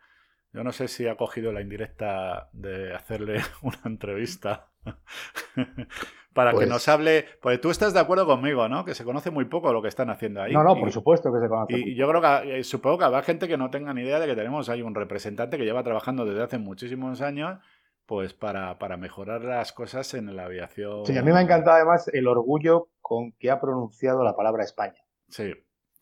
yo 0.52 0.64
no 0.64 0.72
sé 0.72 0.88
si 0.88 1.08
ha 1.08 1.18
cogido 1.18 1.52
la 1.52 1.62
indirecta 1.62 2.50
de 2.54 2.94
hacerle 2.94 3.42
una 3.64 3.82
entrevista 3.86 4.73
para 6.34 6.52
que 6.52 6.58
pues 6.58 6.70
nos 6.70 6.88
hable. 6.88 7.26
Pues 7.42 7.62
tú 7.62 7.70
estás 7.70 7.94
de 7.94 8.00
acuerdo 8.00 8.26
conmigo, 8.26 8.68
¿no? 8.68 8.86
Que 8.86 8.96
se 8.96 9.04
conoce 9.04 9.32
muy 9.32 9.46
poco 9.46 9.72
lo 9.72 9.82
que 9.82 9.88
están 9.88 10.10
haciendo 10.10 10.42
ahí. 10.42 10.54
No, 10.54 10.64
no, 10.64 10.76
por 10.76 10.92
supuesto 10.92 11.32
que 11.32 11.40
se 11.40 11.48
conoce. 11.48 11.78
Y, 11.78 11.96
yo 11.96 12.08
creo 12.08 12.22
que 12.22 12.60
eh, 12.60 12.64
supongo 12.64 13.00
que 13.00 13.06
habrá 13.06 13.22
gente 13.24 13.48
que 13.48 13.58
no 13.58 13.70
tenga 13.70 13.94
ni 13.94 14.02
idea 14.02 14.20
de 14.20 14.28
que 14.28 14.36
tenemos 14.36 14.70
ahí 14.70 14.82
un 14.82 14.96
representante 14.96 15.58
que 15.58 15.66
lleva 15.66 15.84
trabajando 15.84 16.26
desde 16.26 16.44
hace 16.44 16.58
muchísimos 16.58 17.22
años. 17.22 17.60
Pues 18.06 18.34
para, 18.34 18.78
para 18.80 18.98
mejorar 18.98 19.46
las 19.46 19.72
cosas 19.72 20.14
en 20.14 20.36
la 20.36 20.44
aviación. 20.44 21.06
Sí, 21.06 21.18
a 21.18 21.22
mí 21.22 21.32
me 21.32 21.40
ha 21.40 21.42
encantado 21.42 21.78
además 21.78 22.10
el 22.12 22.28
orgullo 22.28 22.90
con 23.00 23.32
que 23.40 23.50
ha 23.50 23.62
pronunciado 23.62 24.26
la 24.26 24.36
palabra 24.36 24.64
España. 24.64 25.02
Sí. 25.30 25.54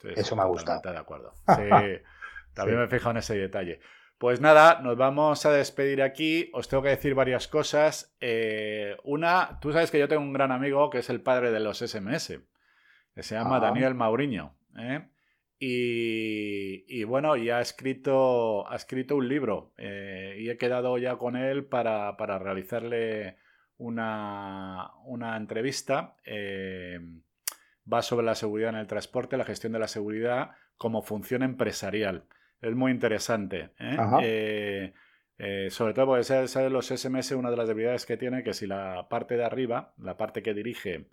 Eso 0.04 0.36
me 0.36 0.42
ha 0.42 0.46
gustado. 0.46 0.82
De 0.82 0.98
acuerdo. 0.98 1.34
Sí, 1.48 2.56
también 2.56 2.80
me 2.80 2.86
he 2.86 2.88
fijado 2.88 3.12
en 3.12 3.18
ese 3.18 3.38
detalle. 3.38 3.80
Pues 4.22 4.40
nada, 4.40 4.82
nos 4.84 4.98
vamos 4.98 5.48
a 5.48 5.52
despedir 5.52 6.04
aquí. 6.04 6.52
Os 6.54 6.70
tengo 6.70 6.84
que 6.84 6.90
decir 6.90 7.16
varias 7.16 7.48
cosas. 7.48 8.16
Eh, 8.22 8.96
una, 9.04 9.58
tú 9.60 9.72
sabes 9.74 9.90
que 9.90 9.98
yo 9.98 10.08
tengo 10.08 10.22
un 10.22 10.32
gran 10.32 10.52
amigo 10.52 10.92
que 10.92 11.00
es 11.00 11.10
el 11.10 11.22
padre 11.22 11.50
de 11.50 11.60
los 11.60 11.80
SMS, 11.80 12.40
que 13.16 13.24
se 13.24 13.34
llama 13.34 13.58
ah. 13.58 13.60
Daniel 13.62 13.96
Mauriño. 13.96 14.56
¿eh? 14.78 15.10
Y, 15.58 17.04
bueno, 17.06 17.36
y 17.36 17.50
ha 17.50 17.62
escrito, 17.62 18.72
ha 18.72 18.76
escrito 18.76 19.16
un 19.16 19.28
libro 19.28 19.74
eh, 19.80 20.38
y 20.38 20.52
he 20.52 20.58
quedado 20.60 21.00
ya 21.00 21.16
con 21.16 21.36
él 21.36 21.66
para, 21.66 22.16
realizarle 22.38 23.38
una, 23.78 24.92
una 25.04 25.36
entrevista. 25.36 26.16
va 27.92 28.02
sobre 28.04 28.28
la 28.28 28.36
seguridad 28.36 28.70
en 28.70 28.76
el 28.76 28.86
transporte, 28.86 29.36
la 29.36 29.46
gestión 29.46 29.74
de 29.74 29.80
la 29.80 29.88
seguridad 29.88 30.52
como 30.78 31.02
función 31.02 31.42
empresarial. 31.42 32.28
Es 32.62 32.76
muy 32.76 32.92
interesante. 32.92 33.72
¿eh? 33.80 33.98
Eh, 34.22 34.94
eh, 35.40 35.70
sobre 35.72 35.94
todo 35.94 36.06
porque 36.06 36.24
sabes, 36.24 36.56
los 36.72 36.88
SMS, 36.88 37.32
una 37.32 37.50
de 37.50 37.58
las 37.58 37.68
debilidades 37.68 38.06
que 38.06 38.18
tiene, 38.18 38.44
que 38.44 38.54
si 38.54 38.68
la 38.68 39.08
parte 39.10 39.36
de 39.36 39.44
arriba, 39.44 39.94
la 39.98 40.16
parte 40.16 40.44
que 40.44 40.54
dirige, 40.54 41.10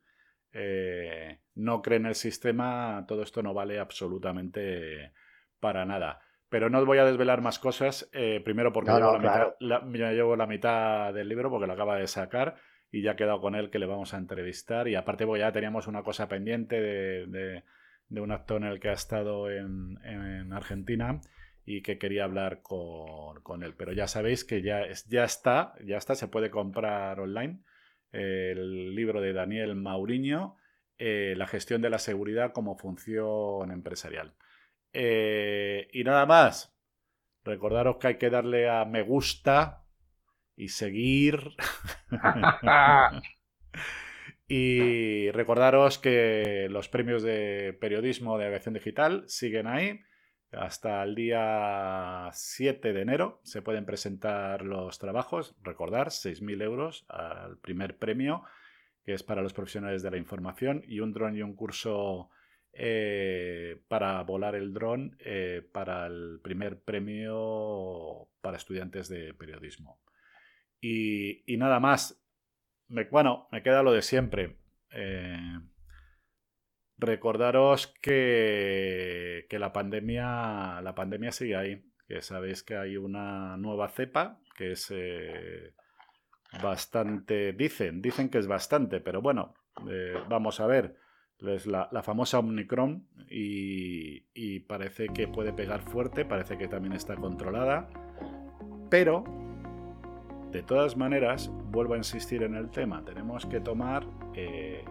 no 1.54 1.82
cree 1.82 1.98
en 1.98 2.06
el 2.06 2.14
sistema, 2.14 3.04
todo 3.08 3.22
esto 3.22 3.42
no 3.42 3.54
vale 3.54 3.78
absolutamente 3.78 5.12
para 5.58 5.86
nada. 5.86 6.20
Pero 6.50 6.70
no 6.70 6.78
os 6.78 6.86
voy 6.86 6.98
a 6.98 7.04
desvelar 7.04 7.40
más 7.40 7.58
cosas, 7.58 8.10
primero 8.44 8.72
porque 8.72 8.90
llevo, 8.90 9.18
la 9.60 9.80
mitad, 9.80 10.12
llevo, 10.12 10.36
la 10.36 10.46
mitad, 10.46 11.14
del 11.14 11.28
libro, 11.28 11.50
porque 11.50 11.66
lo 11.66 11.72
acaba 11.72 11.96
de 11.96 12.06
sacar 12.06 12.56
y 12.90 13.02
ya 13.02 13.12
he 13.12 13.16
quedado 13.16 13.40
con 13.40 13.54
él 13.54 13.70
que 13.70 13.78
le 13.78 13.86
vamos 13.86 14.12
a 14.12 14.18
entrevistar. 14.18 14.88
Y 14.88 14.94
aparte, 14.94 15.26
pues 15.26 15.40
ya 15.40 15.52
teníamos 15.52 15.86
una 15.86 16.02
cosa 16.02 16.28
pendiente 16.28 16.80
de, 16.80 17.62
un 18.10 18.32
actor 18.32 18.62
en 18.62 18.68
el 18.68 18.80
que 18.80 18.88
ha 18.88 18.94
estado 18.94 19.50
en, 19.50 19.98
en 20.04 20.52
Argentina 20.52 21.20
y 21.70 21.82
que 21.82 21.98
quería 21.98 22.24
hablar 22.24 22.62
con, 22.62 23.62
él. 23.62 23.74
Pero 23.76 23.92
ya 23.92 24.08
sabéis 24.08 24.42
que 24.42 24.62
ya, 24.62 24.86
ya 25.06 25.24
está, 25.24 25.74
ya 25.84 25.98
está, 25.98 26.14
se 26.14 26.26
puede 26.26 26.50
comprar 26.50 27.20
online 27.20 27.60
el 28.10 28.94
libro 28.94 29.20
de 29.20 29.34
Daniel 29.34 29.74
Mauriño, 29.74 30.56
eh, 30.96 31.34
La 31.36 31.46
gestión 31.46 31.82
de 31.82 31.90
la 31.90 31.98
seguridad 31.98 32.52
como 32.52 32.78
función 32.78 33.70
empresarial. 33.70 34.34
Eh, 34.94 35.88
y 35.92 36.04
nada 36.04 36.24
más, 36.24 36.74
recordaros 37.44 37.98
que 37.98 38.06
hay 38.06 38.16
que 38.16 38.30
darle 38.30 38.70
a 38.70 38.86
me 38.86 39.02
gusta 39.02 39.84
y 40.56 40.68
seguir. 40.68 41.50
y 44.48 45.30
recordaros 45.32 45.98
que 45.98 46.68
los 46.70 46.88
premios 46.88 47.22
de 47.22 47.76
periodismo 47.78 48.38
de 48.38 48.46
aviación 48.46 48.72
digital 48.72 49.24
siguen 49.26 49.66
ahí 49.66 50.00
hasta 50.52 51.02
el 51.02 51.14
día 51.14 52.30
7 52.32 52.92
de 52.92 53.00
enero 53.00 53.40
se 53.42 53.62
pueden 53.62 53.84
presentar 53.84 54.62
los 54.62 54.98
trabajos. 54.98 55.54
Recordar, 55.62 56.08
6.000 56.08 56.62
euros 56.62 57.04
al 57.08 57.58
primer 57.58 57.98
premio, 57.98 58.44
que 59.04 59.14
es 59.14 59.22
para 59.22 59.42
los 59.42 59.52
profesionales 59.52 60.02
de 60.02 60.10
la 60.10 60.16
información, 60.16 60.82
y 60.86 61.00
un 61.00 61.12
dron 61.12 61.36
y 61.36 61.42
un 61.42 61.54
curso 61.54 62.30
eh, 62.72 63.82
para 63.88 64.22
volar 64.22 64.54
el 64.54 64.72
dron 64.72 65.16
eh, 65.18 65.68
para 65.72 66.06
el 66.06 66.38
primer 66.42 66.80
premio 66.80 68.28
para 68.40 68.56
estudiantes 68.56 69.08
de 69.08 69.34
periodismo. 69.34 70.00
Y, 70.80 71.42
nada 71.56 71.80
más. 71.80 72.22
Bueno, 73.10 73.48
me 73.50 73.62
queda 73.62 73.82
lo 73.82 73.92
de 73.92 74.02
siempre. 74.02 74.58
Eh, 74.92 75.58
recordaros 76.98 77.86
que, 78.00 79.46
que, 79.48 79.58
la 79.58 79.72
pandemia 79.72 80.80
la 80.82 80.94
pandemia 80.94 81.32
sigue 81.32 81.56
ahí. 81.56 81.84
Que 82.06 82.22
sabéis 82.22 82.62
que 82.62 82.76
hay 82.76 82.96
una 82.96 83.56
nueva 83.56 83.88
cepa 83.88 84.38
que 84.56 84.72
es 84.72 84.88
eh, 84.90 85.74
bastante. 86.62 87.52
Dicen, 87.52 88.02
dicen 88.02 88.28
que 88.28 88.38
es 88.38 88.46
bastante, 88.46 89.00
pero 89.00 89.22
bueno, 89.22 89.54
eh, 89.88 90.14
vamos 90.28 90.60
a 90.60 90.66
ver. 90.66 90.96
Es 91.40 91.66
la, 91.66 91.88
famosa 92.02 92.40
Omicron 92.40 93.06
y, 93.30 94.26
y 94.34 94.60
parece 94.60 95.06
que 95.08 95.28
puede 95.28 95.52
pegar 95.52 95.82
fuerte, 95.82 96.24
parece 96.24 96.58
que 96.58 96.66
también 96.66 96.94
está 96.94 97.14
controlada, 97.14 97.88
pero 98.90 99.22
de 100.50 100.62
todas 100.62 100.96
maneras, 100.96 101.50
vuelvo 101.66 101.94
a 101.94 101.98
insistir 101.98 102.42
en 102.42 102.54
el 102.54 102.70
tema, 102.70 103.04
tenemos 103.04 103.44
que 103.44 103.60
tomar 103.60 104.06
eh, 104.34 104.82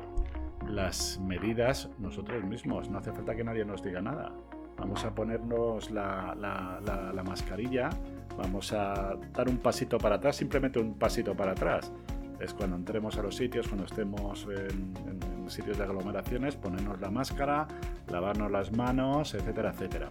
las 0.77 1.19
medidas 1.19 1.89
nosotros 1.97 2.43
mismos, 2.43 2.87
no 2.87 2.99
hace 2.99 3.11
falta 3.11 3.35
que 3.35 3.43
nadie 3.43 3.65
nos 3.65 3.81
diga 3.81 3.99
nada. 3.99 4.31
Vamos 4.77 5.03
a 5.03 5.15
ponernos 5.15 5.89
la, 5.89 7.23
mascarilla, 7.25 7.89
vamos 8.37 8.71
a 8.73 9.15
dar 9.33 9.49
un 9.49 9.57
pasito 9.57 9.97
para 9.97 10.17
atrás, 10.17 10.35
simplemente 10.35 10.79
un 10.79 10.93
pasito 10.93 11.35
para 11.35 11.53
atrás. 11.53 11.91
Es 12.39 12.53
cuando 12.53 12.75
entremos 12.75 13.17
a 13.17 13.23
los 13.23 13.35
sitios, 13.35 13.67
cuando 13.67 13.85
estemos 13.85 14.45
en, 14.45 14.93
en 15.07 15.49
sitios 15.49 15.79
de 15.79 15.83
aglomeraciones, 15.83 16.55
ponernos 16.55 17.01
la 17.01 17.09
máscara, 17.09 17.67
lavarnos 18.11 18.51
las 18.51 18.71
manos, 18.71 19.33
etcétera, 19.33 19.71
etcétera. 19.71 20.09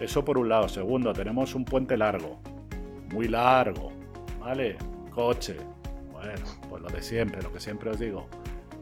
Eso 0.00 0.24
por 0.24 0.38
un 0.38 0.48
lado. 0.48 0.70
Segundo, 0.70 1.12
tenemos 1.12 1.54
un 1.54 1.66
puente 1.66 1.98
largo, 1.98 2.38
muy 3.12 3.28
largo, 3.28 3.92
¿vale? 4.40 4.78
Coche. 5.10 5.58
Bueno, 6.10 6.46
pues 6.70 6.82
lo 6.82 6.88
de 6.88 7.02
siempre, 7.02 7.42
lo 7.42 7.52
que 7.52 7.60
siempre 7.60 7.90
os 7.90 7.98
digo. 7.98 8.26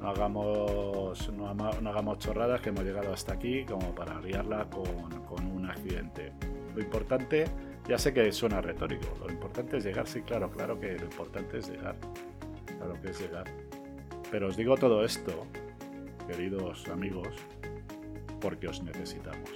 No 0.00 0.08
hagamos, 0.08 1.30
no, 1.32 1.48
hagamos 1.48 2.18
chorradas 2.18 2.60
que 2.60 2.70
hemos 2.70 2.84
llegado 2.84 3.12
hasta 3.12 3.34
aquí 3.34 3.64
como 3.64 3.94
para 3.94 4.20
liarla 4.20 4.64
con, 4.70 5.24
con 5.26 5.46
un 5.46 5.68
accidente. 5.68 6.32
Lo 6.74 6.80
importante, 6.80 7.44
ya 7.86 7.98
sé 7.98 8.14
que 8.14 8.32
suena 8.32 8.60
retórico, 8.60 9.06
lo 9.20 9.30
importante 9.30 9.76
es 9.76 9.84
llegar, 9.84 10.06
sí, 10.06 10.22
claro, 10.22 10.50
claro 10.50 10.80
que 10.80 10.96
lo 10.96 11.04
importante 11.04 11.58
es 11.58 11.68
llegar. 11.68 11.96
Claro 12.78 12.94
que 13.02 13.10
es 13.10 13.20
llegar. 13.20 13.44
Pero 14.30 14.48
os 14.48 14.56
digo 14.56 14.76
todo 14.76 15.04
esto, 15.04 15.46
queridos 16.26 16.88
amigos, 16.88 17.28
porque 18.40 18.68
os 18.68 18.82
necesitamos. 18.82 19.50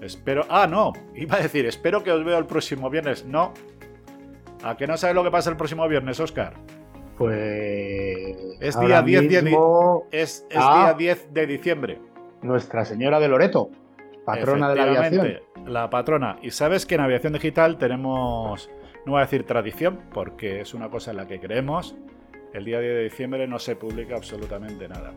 Espero. 0.00 0.46
Ah, 0.48 0.66
no, 0.66 0.92
iba 1.14 1.36
a 1.36 1.42
decir, 1.42 1.66
espero 1.66 2.02
que 2.02 2.10
os 2.10 2.24
veo 2.24 2.38
el 2.38 2.46
próximo 2.46 2.88
viernes. 2.88 3.26
No, 3.26 3.52
¿A 4.62 4.76
que 4.76 4.86
no 4.86 4.96
sabes 4.96 5.16
lo 5.16 5.24
que 5.24 5.30
pasa 5.30 5.50
el 5.50 5.56
próximo 5.56 5.86
viernes, 5.88 6.20
Oscar? 6.20 6.54
Pues. 7.18 8.11
Es 8.60 8.78
día 8.78 9.02
10, 9.02 9.24
es, 10.10 10.46
día 10.48 10.94
10 10.96 11.32
de 11.32 11.46
diciembre. 11.46 12.00
Nuestra 12.42 12.84
Señora 12.84 13.20
de 13.20 13.28
Loreto, 13.28 13.70
patrona 14.24 14.70
de 14.70 14.76
la 14.76 14.82
aviación. 14.84 15.40
La 15.66 15.90
patrona. 15.90 16.38
Y 16.42 16.50
sabes 16.50 16.86
que 16.86 16.96
en 16.96 17.02
aviación 17.02 17.32
digital 17.32 17.78
tenemos, 17.78 18.70
no 19.06 19.12
voy 19.12 19.20
a 19.20 19.24
decir 19.24 19.44
tradición, 19.44 20.00
porque 20.12 20.60
es 20.60 20.74
una 20.74 20.90
cosa 20.90 21.12
en 21.12 21.18
la 21.18 21.26
que 21.26 21.38
creemos. 21.38 21.96
El 22.52 22.64
día 22.64 22.80
10 22.80 22.94
de 22.94 23.04
diciembre 23.04 23.46
no 23.46 23.58
se 23.58 23.76
publica 23.76 24.16
absolutamente 24.16 24.88
nada. 24.88 25.12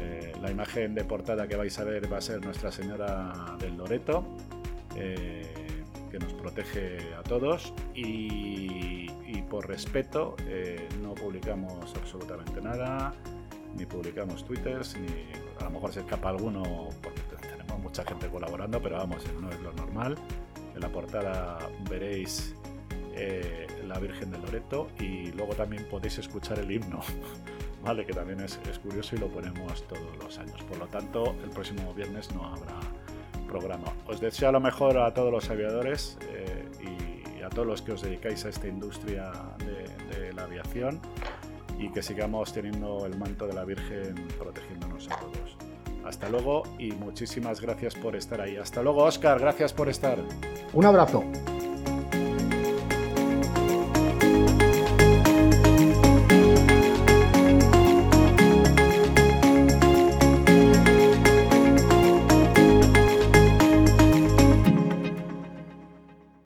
Eh, 0.00 0.32
la 0.40 0.50
imagen 0.50 0.94
de 0.94 1.04
portada 1.04 1.48
que 1.48 1.56
vais 1.56 1.78
a 1.78 1.84
ver 1.84 2.10
va 2.10 2.18
a 2.18 2.20
ser 2.20 2.44
Nuestra 2.44 2.70
Señora 2.70 3.56
del 3.58 3.76
Loreto. 3.76 4.24
Eh, 4.96 5.42
que 6.10 6.18
nos 6.18 6.32
protege 6.34 6.98
a 7.14 7.22
todos 7.22 7.72
y, 7.94 9.10
por 9.48 9.66
respeto 9.66 10.36
eh, 10.46 10.88
no 11.02 11.14
publicamos 11.14 11.94
absolutamente 11.94 12.60
nada, 12.60 13.14
ni 13.76 13.86
publicamos 13.86 14.44
twitters, 14.44 14.96
ni 14.96 15.08
a 15.60 15.64
lo 15.64 15.70
mejor 15.70 15.92
se 15.92 16.00
escapa 16.00 16.30
alguno 16.30 16.88
porque 17.02 17.20
tenemos 17.40 17.78
mucha 17.78 18.04
gente 18.04 18.28
colaborando, 18.28 18.80
pero 18.80 18.96
vamos, 18.96 19.24
no 19.40 19.50
es 19.50 19.60
lo 19.60 19.72
normal. 19.72 20.16
En 20.74 20.80
la 20.80 20.88
portada 20.88 21.58
veréis 21.88 22.54
eh, 23.14 23.66
la 23.86 23.98
Virgen 23.98 24.30
de 24.30 24.38
Loreto 24.38 24.88
y 24.98 25.32
luego 25.32 25.54
también 25.54 25.84
podéis 25.88 26.18
escuchar 26.18 26.58
el 26.58 26.70
himno, 26.70 27.00
¿vale? 27.84 28.06
que 28.06 28.12
también 28.12 28.40
es, 28.40 28.58
es 28.70 28.78
curioso 28.78 29.16
y 29.16 29.18
lo 29.18 29.28
ponemos 29.28 29.86
todos 29.86 30.16
los 30.22 30.38
años. 30.38 30.62
Por 30.64 30.78
lo 30.78 30.86
tanto, 30.86 31.34
el 31.42 31.50
próximo 31.50 31.92
viernes 31.94 32.32
no 32.34 32.46
habrá 32.46 32.78
programa. 33.48 33.92
Os 34.06 34.20
deseo 34.20 34.52
lo 34.52 34.60
mejor 34.60 34.98
a 34.98 35.12
todos 35.14 35.32
los 35.32 35.50
aviadores 35.50 36.18
eh, 36.30 36.57
y 36.57 36.57
a 37.48 37.50
todos 37.50 37.66
los 37.66 37.82
que 37.82 37.92
os 37.92 38.02
dedicáis 38.02 38.44
a 38.44 38.50
esta 38.50 38.68
industria 38.68 39.32
de, 39.58 40.32
la 40.34 40.44
aviación 40.44 41.00
y 41.78 41.90
que 41.90 42.02
sigamos 42.02 42.52
teniendo 42.52 43.06
el 43.06 43.16
manto 43.18 43.46
de 43.46 43.54
la 43.54 43.64
Virgen 43.64 44.14
protegiéndonos 44.38 45.08
a 45.10 45.16
todos. 45.16 45.56
Hasta 46.04 46.28
luego 46.28 46.62
y 46.78 46.92
muchísimas 46.92 47.60
gracias 47.60 47.94
por 47.94 48.14
estar 48.14 48.40
ahí. 48.40 48.56
Hasta 48.56 48.82
luego, 48.82 49.04
Oscar, 49.04 49.40
gracias 49.40 49.72
por 49.72 49.88
estar. 49.88 50.18
Un 50.72 50.84
abrazo. 50.84 51.24